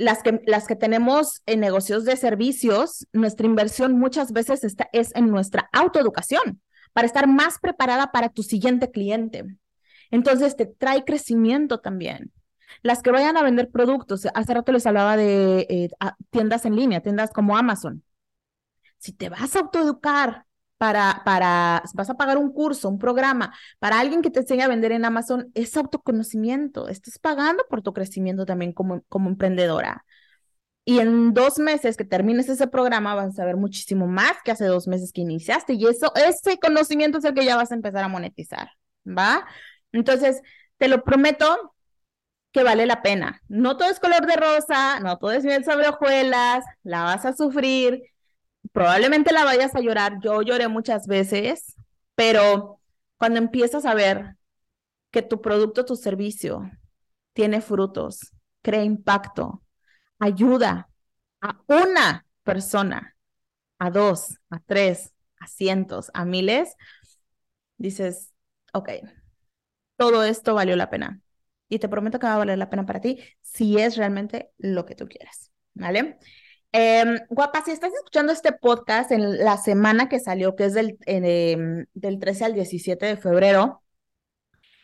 las 0.00 0.22
que, 0.22 0.40
las 0.46 0.66
que 0.66 0.76
tenemos 0.76 1.42
en 1.44 1.60
negocios 1.60 2.06
de 2.06 2.16
servicios, 2.16 3.06
nuestra 3.12 3.46
inversión 3.46 3.98
muchas 3.98 4.32
veces 4.32 4.64
está, 4.64 4.88
es 4.92 5.14
en 5.14 5.30
nuestra 5.30 5.68
autoeducación 5.72 6.62
para 6.94 7.06
estar 7.06 7.28
más 7.28 7.58
preparada 7.58 8.10
para 8.10 8.30
tu 8.30 8.42
siguiente 8.42 8.90
cliente. 8.90 9.44
Entonces 10.10 10.56
te 10.56 10.64
trae 10.64 11.04
crecimiento 11.04 11.80
también. 11.80 12.32
Las 12.82 13.02
que 13.02 13.10
vayan 13.10 13.36
a 13.36 13.42
vender 13.42 13.70
productos, 13.70 14.26
hace 14.32 14.54
rato 14.54 14.72
les 14.72 14.86
hablaba 14.86 15.18
de 15.18 15.66
eh, 15.68 15.90
tiendas 16.30 16.64
en 16.64 16.76
línea, 16.76 17.02
tiendas 17.02 17.30
como 17.30 17.58
Amazon. 17.58 18.02
Si 18.96 19.12
te 19.12 19.28
vas 19.28 19.54
a 19.54 19.60
autoeducar 19.60 20.46
para, 20.80 21.20
para, 21.26 21.82
vas 21.92 22.08
a 22.08 22.14
pagar 22.14 22.38
un 22.38 22.50
curso, 22.54 22.88
un 22.88 22.98
programa, 22.98 23.54
para 23.78 24.00
alguien 24.00 24.22
que 24.22 24.30
te 24.30 24.40
enseñe 24.40 24.62
a 24.62 24.68
vender 24.68 24.92
en 24.92 25.04
Amazon, 25.04 25.50
es 25.52 25.76
autoconocimiento. 25.76 26.88
Estás 26.88 27.18
pagando 27.18 27.66
por 27.68 27.82
tu 27.82 27.92
crecimiento 27.92 28.46
también 28.46 28.72
como, 28.72 29.02
como 29.10 29.28
emprendedora. 29.28 30.06
Y 30.86 31.00
en 31.00 31.34
dos 31.34 31.58
meses 31.58 31.98
que 31.98 32.06
termines 32.06 32.48
ese 32.48 32.66
programa 32.66 33.14
vas 33.14 33.28
a 33.28 33.32
saber 33.32 33.58
muchísimo 33.58 34.06
más 34.06 34.32
que 34.42 34.52
hace 34.52 34.64
dos 34.64 34.88
meses 34.88 35.12
que 35.12 35.20
iniciaste. 35.20 35.74
Y 35.74 35.86
eso, 35.86 36.14
ese 36.14 36.58
conocimiento 36.58 37.18
es 37.18 37.24
el 37.24 37.34
que 37.34 37.44
ya 37.44 37.56
vas 37.56 37.72
a 37.72 37.74
empezar 37.74 38.02
a 38.02 38.08
monetizar, 38.08 38.70
¿va? 39.06 39.46
Entonces, 39.92 40.40
te 40.78 40.88
lo 40.88 41.04
prometo 41.04 41.74
que 42.52 42.62
vale 42.62 42.86
la 42.86 43.02
pena. 43.02 43.42
No 43.48 43.76
todo 43.76 43.90
es 43.90 44.00
color 44.00 44.24
de 44.26 44.36
rosa, 44.36 44.98
no 45.00 45.18
todo 45.18 45.32
es 45.32 45.44
miel 45.44 45.62
sobre 45.62 45.88
hojuelas, 45.88 46.64
la 46.84 47.02
vas 47.02 47.26
a 47.26 47.34
sufrir, 47.34 48.02
probablemente 48.72 49.32
la 49.32 49.44
vayas 49.44 49.74
a 49.74 49.80
llorar. 49.80 50.18
Yo 50.22 50.42
lloré 50.42 50.68
muchas 50.68 51.06
veces, 51.06 51.76
pero 52.14 52.80
cuando 53.18 53.38
empiezas 53.38 53.84
a 53.84 53.94
ver 53.94 54.36
que 55.10 55.22
tu 55.22 55.40
producto, 55.42 55.84
tu 55.84 55.96
servicio 55.96 56.70
tiene 57.32 57.60
frutos, 57.60 58.32
crea 58.62 58.84
impacto, 58.84 59.62
ayuda 60.18 60.90
a 61.42 61.60
una 61.68 62.26
persona, 62.44 63.16
a 63.78 63.90
dos, 63.90 64.38
a 64.50 64.60
tres, 64.60 65.14
a 65.38 65.46
cientos, 65.48 66.10
a 66.14 66.24
miles, 66.24 66.76
dices, 67.78 68.32
ok, 68.72 68.88
todo 69.96 70.24
esto 70.24 70.54
valió 70.54 70.76
la 70.76 70.90
pena. 70.90 71.20
Y 71.68 71.78
te 71.78 71.88
prometo 71.88 72.18
que 72.18 72.26
va 72.26 72.34
a 72.34 72.38
valer 72.38 72.58
la 72.58 72.70
pena 72.70 72.86
para 72.86 73.00
ti 73.00 73.18
si 73.42 73.78
es 73.78 73.96
realmente 73.96 74.50
lo 74.58 74.86
que 74.86 74.94
tú 74.96 75.06
quieres, 75.08 75.52
¿vale? 75.74 76.18
Em, 76.72 77.18
guapa, 77.30 77.62
si 77.64 77.72
estás 77.72 77.92
escuchando 77.92 78.32
este 78.32 78.52
podcast 78.52 79.10
en 79.10 79.38
la 79.44 79.56
semana 79.56 80.08
que 80.08 80.20
salió, 80.20 80.54
que 80.54 80.66
es 80.66 80.74
del, 80.74 80.98
em, 81.06 81.86
del 81.94 82.18
13 82.20 82.44
al 82.44 82.54
17 82.54 83.06
de 83.06 83.16
febrero, 83.16 83.82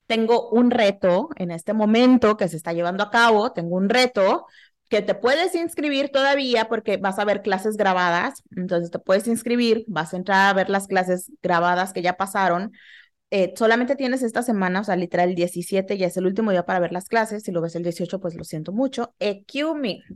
tengo 0.07 0.49
un 0.51 0.71
reto 0.71 1.29
en 1.37 1.51
este 1.51 1.73
momento 1.73 2.37
que 2.37 2.49
se 2.49 2.57
está 2.57 2.73
llevando 2.73 3.05
a 3.05 3.11
cabo, 3.11 3.53
tengo 3.53 3.77
un 3.77 3.89
reto 3.89 4.47
que 4.89 5.03
te 5.03 5.15
puedes 5.15 5.55
inscribir 5.55 6.11
todavía 6.11 6.69
porque 6.69 6.97
vas 6.97 7.19
a 7.19 7.25
ver 7.25 7.43
clases 7.43 7.77
grabadas, 7.77 8.43
entonces 8.55 8.91
te 8.91 8.99
puedes 9.01 9.27
inscribir, 9.27 9.85
vas 9.89 10.15
a 10.15 10.17
entrar 10.17 10.49
a 10.49 10.53
ver 10.55 10.71
las 10.71 10.87
clases 10.87 11.33
grabadas 11.43 11.93
que 11.93 12.03
ya 12.03 12.17
pasaron. 12.17 12.73
Eh, 13.31 13.55
solamente 13.57 13.97
tienes 13.97 14.23
esta 14.23 14.43
semana, 14.43 14.81
o 14.81 14.85
sea, 14.85 14.95
literal 14.97 15.31
el 15.31 15.35
17 15.35 15.99
ya 15.99 16.07
es 16.07 16.17
el 16.17 16.27
último 16.27 16.53
día 16.53 16.65
para 16.65 16.79
ver 16.79 16.93
las 16.93 17.09
clases, 17.09 17.43
si 17.43 17.51
lo 17.51 17.61
ves 17.61 17.75
el 17.75 17.83
18 17.83 18.21
pues 18.21 18.37
lo 18.37 18.45
siento 18.45 18.73
mucho, 18.73 19.15
EQ 19.19 19.53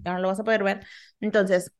ya 0.04 0.12
no 0.12 0.20
lo 0.20 0.28
vas 0.28 0.38
a 0.38 0.44
poder 0.44 0.62
ver, 0.62 0.86
entonces 1.20 1.72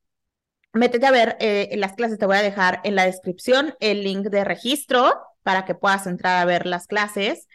métete 0.73 1.07
a 1.07 1.11
ver 1.11 1.37
eh, 1.41 1.71
las 1.77 1.95
clases, 1.95 2.19
te 2.19 2.27
voy 2.27 2.37
a 2.37 2.43
dejar 2.43 2.81
en 2.85 2.95
la 2.95 3.07
descripción 3.07 3.75
el 3.81 4.03
link 4.03 4.27
de 4.29 4.45
registro 4.45 5.15
para 5.43 5.65
que 5.65 5.75
puedas 5.75 6.07
entrar 6.07 6.41
a 6.41 6.45
ver 6.45 6.67
las 6.67 6.87
clases. 6.87 7.49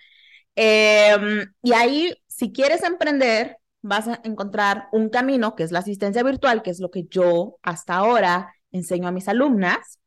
Em, 0.55 1.53
y 1.61 1.73
ahí, 1.73 2.15
si 2.27 2.51
quieres 2.51 2.83
emprender, 2.83 3.57
vas 3.81 4.07
a 4.07 4.21
encontrar 4.23 4.87
un 4.91 5.09
camino 5.09 5.55
que 5.55 5.63
es 5.63 5.71
la 5.71 5.79
asistencia 5.79 6.23
virtual, 6.23 6.63
que 6.63 6.71
es 6.71 6.79
lo 6.79 6.91
que 6.91 7.05
yo 7.09 7.57
hasta 7.61 7.95
ahora 7.95 8.53
enseño 8.71 9.07
a 9.07 9.11
mis 9.11 9.27
alumnas. 9.27 9.99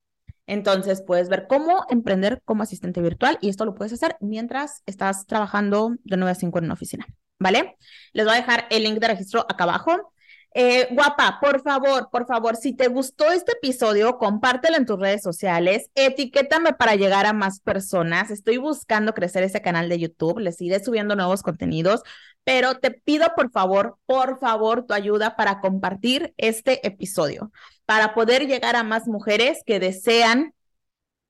Entonces 0.48 1.02
puedes 1.02 1.28
ver 1.28 1.46
cómo 1.46 1.84
emprender 1.90 2.40
como 2.44 2.62
asistente 2.62 3.02
virtual 3.02 3.38
y 3.42 3.50
esto 3.50 3.66
lo 3.66 3.74
puedes 3.74 3.92
hacer 3.92 4.16
mientras 4.20 4.82
estás 4.86 5.26
trabajando 5.26 5.94
de 6.04 6.16
9 6.16 6.32
a 6.32 6.34
5 6.34 6.58
en 6.58 6.64
una 6.64 6.74
oficina, 6.74 7.06
¿vale? 7.38 7.76
Les 8.14 8.24
voy 8.24 8.34
a 8.34 8.38
dejar 8.38 8.66
el 8.70 8.82
link 8.82 8.98
de 8.98 9.08
registro 9.08 9.42
acá 9.46 9.64
abajo. 9.64 10.12
Eh, 10.54 10.88
guapa, 10.90 11.38
por 11.40 11.62
favor, 11.62 12.08
por 12.10 12.26
favor, 12.26 12.56
si 12.56 12.74
te 12.74 12.88
gustó 12.88 13.30
este 13.30 13.52
episodio, 13.52 14.16
compártelo 14.16 14.78
en 14.78 14.86
tus 14.86 14.98
redes 14.98 15.22
sociales, 15.22 15.90
etiquétame 15.94 16.72
para 16.72 16.96
llegar 16.96 17.26
a 17.26 17.34
más 17.34 17.60
personas. 17.60 18.30
Estoy 18.30 18.56
buscando 18.56 19.12
crecer 19.12 19.44
ese 19.44 19.60
canal 19.60 19.90
de 19.90 19.98
YouTube, 19.98 20.38
les 20.38 20.58
iré 20.62 20.82
subiendo 20.82 21.14
nuevos 21.14 21.42
contenidos, 21.42 22.02
pero 22.42 22.78
te 22.78 22.90
pido 22.90 23.26
por 23.36 23.50
favor, 23.50 23.98
por 24.06 24.38
favor, 24.38 24.86
tu 24.86 24.94
ayuda 24.94 25.36
para 25.36 25.60
compartir 25.60 26.32
este 26.38 26.84
episodio, 26.86 27.52
para 27.88 28.12
poder 28.12 28.46
llegar 28.46 28.76
a 28.76 28.82
más 28.82 29.08
mujeres 29.08 29.62
que 29.64 29.80
desean 29.80 30.52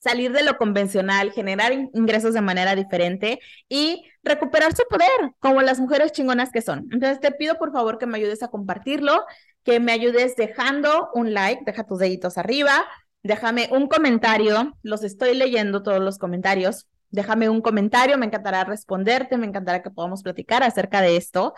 salir 0.00 0.32
de 0.32 0.42
lo 0.42 0.56
convencional, 0.56 1.30
generar 1.30 1.72
ingresos 1.72 2.34
de 2.34 2.40
manera 2.40 2.74
diferente 2.74 3.38
y 3.68 4.02
recuperar 4.24 4.74
su 4.74 4.82
poder, 4.90 5.34
como 5.38 5.62
las 5.62 5.78
mujeres 5.78 6.10
chingonas 6.10 6.50
que 6.50 6.60
son. 6.60 6.88
Entonces 6.90 7.20
te 7.20 7.30
pido 7.30 7.58
por 7.58 7.70
favor 7.70 7.98
que 7.98 8.06
me 8.06 8.18
ayudes 8.18 8.42
a 8.42 8.48
compartirlo, 8.48 9.24
que 9.62 9.78
me 9.78 9.92
ayudes 9.92 10.34
dejando 10.34 11.10
un 11.14 11.32
like, 11.32 11.62
deja 11.64 11.84
tus 11.84 12.00
deditos 12.00 12.38
arriba, 12.38 12.88
déjame 13.22 13.68
un 13.70 13.86
comentario, 13.86 14.76
los 14.82 15.04
estoy 15.04 15.36
leyendo 15.36 15.84
todos 15.84 16.00
los 16.00 16.18
comentarios. 16.18 16.88
Déjame 17.10 17.48
un 17.48 17.60
comentario, 17.60 18.18
me 18.18 18.26
encantará 18.26 18.64
responderte, 18.64 19.38
me 19.38 19.46
encantará 19.46 19.80
que 19.80 19.90
podamos 19.90 20.24
platicar 20.24 20.64
acerca 20.64 21.02
de 21.02 21.16
esto. 21.16 21.54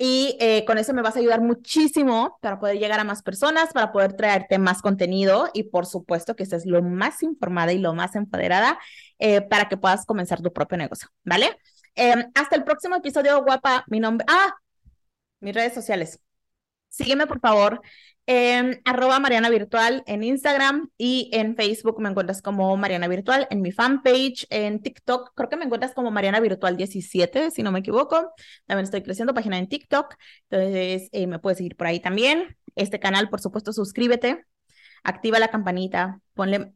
Y 0.00 0.36
eh, 0.40 0.64
con 0.64 0.78
eso 0.78 0.94
me 0.94 1.02
vas 1.02 1.16
a 1.16 1.18
ayudar 1.18 1.40
muchísimo 1.40 2.38
para 2.40 2.60
poder 2.60 2.78
llegar 2.78 3.00
a 3.00 3.04
más 3.04 3.22
personas, 3.22 3.72
para 3.72 3.90
poder 3.90 4.12
traerte 4.12 4.58
más 4.58 4.80
contenido 4.80 5.50
y 5.52 5.64
por 5.64 5.86
supuesto 5.86 6.36
que 6.36 6.44
estés 6.44 6.66
lo 6.66 6.82
más 6.82 7.22
informada 7.24 7.72
y 7.72 7.78
lo 7.78 7.94
más 7.94 8.14
empoderada 8.14 8.78
eh, 9.18 9.40
para 9.40 9.68
que 9.68 9.76
puedas 9.76 10.06
comenzar 10.06 10.40
tu 10.40 10.52
propio 10.52 10.78
negocio, 10.78 11.08
¿vale? 11.24 11.58
Em, 11.96 12.30
hasta 12.34 12.54
el 12.54 12.62
próximo 12.62 12.94
episodio, 12.94 13.42
guapa. 13.42 13.84
Mi 13.88 13.98
nombre, 13.98 14.24
ah, 14.30 14.54
mis 15.40 15.54
redes 15.54 15.74
sociales. 15.74 16.20
Sígueme, 16.88 17.26
por 17.26 17.40
favor, 17.40 17.80
en 18.30 18.82
arroba 18.84 19.18
Mariana 19.20 19.48
Virtual 19.48 20.02
en 20.06 20.22
Instagram 20.22 20.90
y 20.98 21.30
en 21.32 21.56
Facebook 21.56 21.98
me 21.98 22.10
encuentras 22.10 22.42
como 22.42 22.76
Mariana 22.76 23.08
Virtual, 23.08 23.46
en 23.48 23.62
mi 23.62 23.72
fanpage, 23.72 24.46
en 24.50 24.82
TikTok, 24.82 25.32
creo 25.34 25.48
que 25.48 25.56
me 25.56 25.64
encuentras 25.64 25.94
como 25.94 26.10
Mariana 26.10 26.38
Virtual 26.38 26.76
17, 26.76 27.50
si 27.50 27.62
no 27.62 27.72
me 27.72 27.78
equivoco. 27.78 28.34
También 28.66 28.84
estoy 28.84 29.02
creciendo 29.02 29.32
página 29.32 29.56
en 29.56 29.66
TikTok, 29.66 30.14
entonces 30.50 31.08
eh, 31.12 31.26
me 31.26 31.38
puedes 31.38 31.56
seguir 31.56 31.74
por 31.74 31.86
ahí 31.86 32.00
también. 32.00 32.54
Este 32.74 33.00
canal, 33.00 33.30
por 33.30 33.40
supuesto, 33.40 33.72
suscríbete, 33.72 34.44
activa 35.04 35.38
la 35.38 35.48
campanita, 35.48 36.20
ponle 36.34 36.74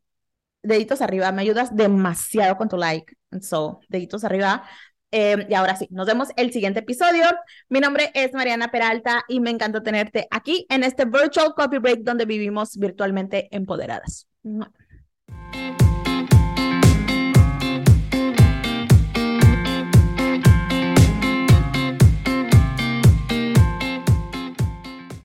deditos 0.63 1.03
arriba, 1.03 1.33
me 1.33 1.43
ayudas 1.43 1.77
demasiado 1.77 2.57
con 2.57 2.71
tu 2.71 2.79
like. 2.79 3.15
So, 3.43 3.81
deditos 3.91 4.25
arriba 4.25 4.65
Em, 5.13 5.47
y 5.49 5.55
ahora 5.55 5.77
sí, 5.77 5.87
nos 5.91 6.07
vemos 6.07 6.29
el 6.37 6.53
siguiente 6.53 6.81
episodio. 6.81 7.25
Mi 7.69 7.81
nombre 7.81 8.11
es 8.15 8.33
Mariana 8.33 8.71
Peralta 8.71 9.25
y 9.29 9.41
me 9.41 9.51
encanta 9.51 9.83
tenerte 9.83 10.27
aquí 10.31 10.67
en 10.71 10.85
este 10.85 11.05
Virtual 11.05 11.53
Coffee 11.55 11.79
Break 11.79 12.01
donde 12.01 12.25
vivimos 12.25 12.79
virtualmente 12.79 13.49
empoderadas. 13.55 14.27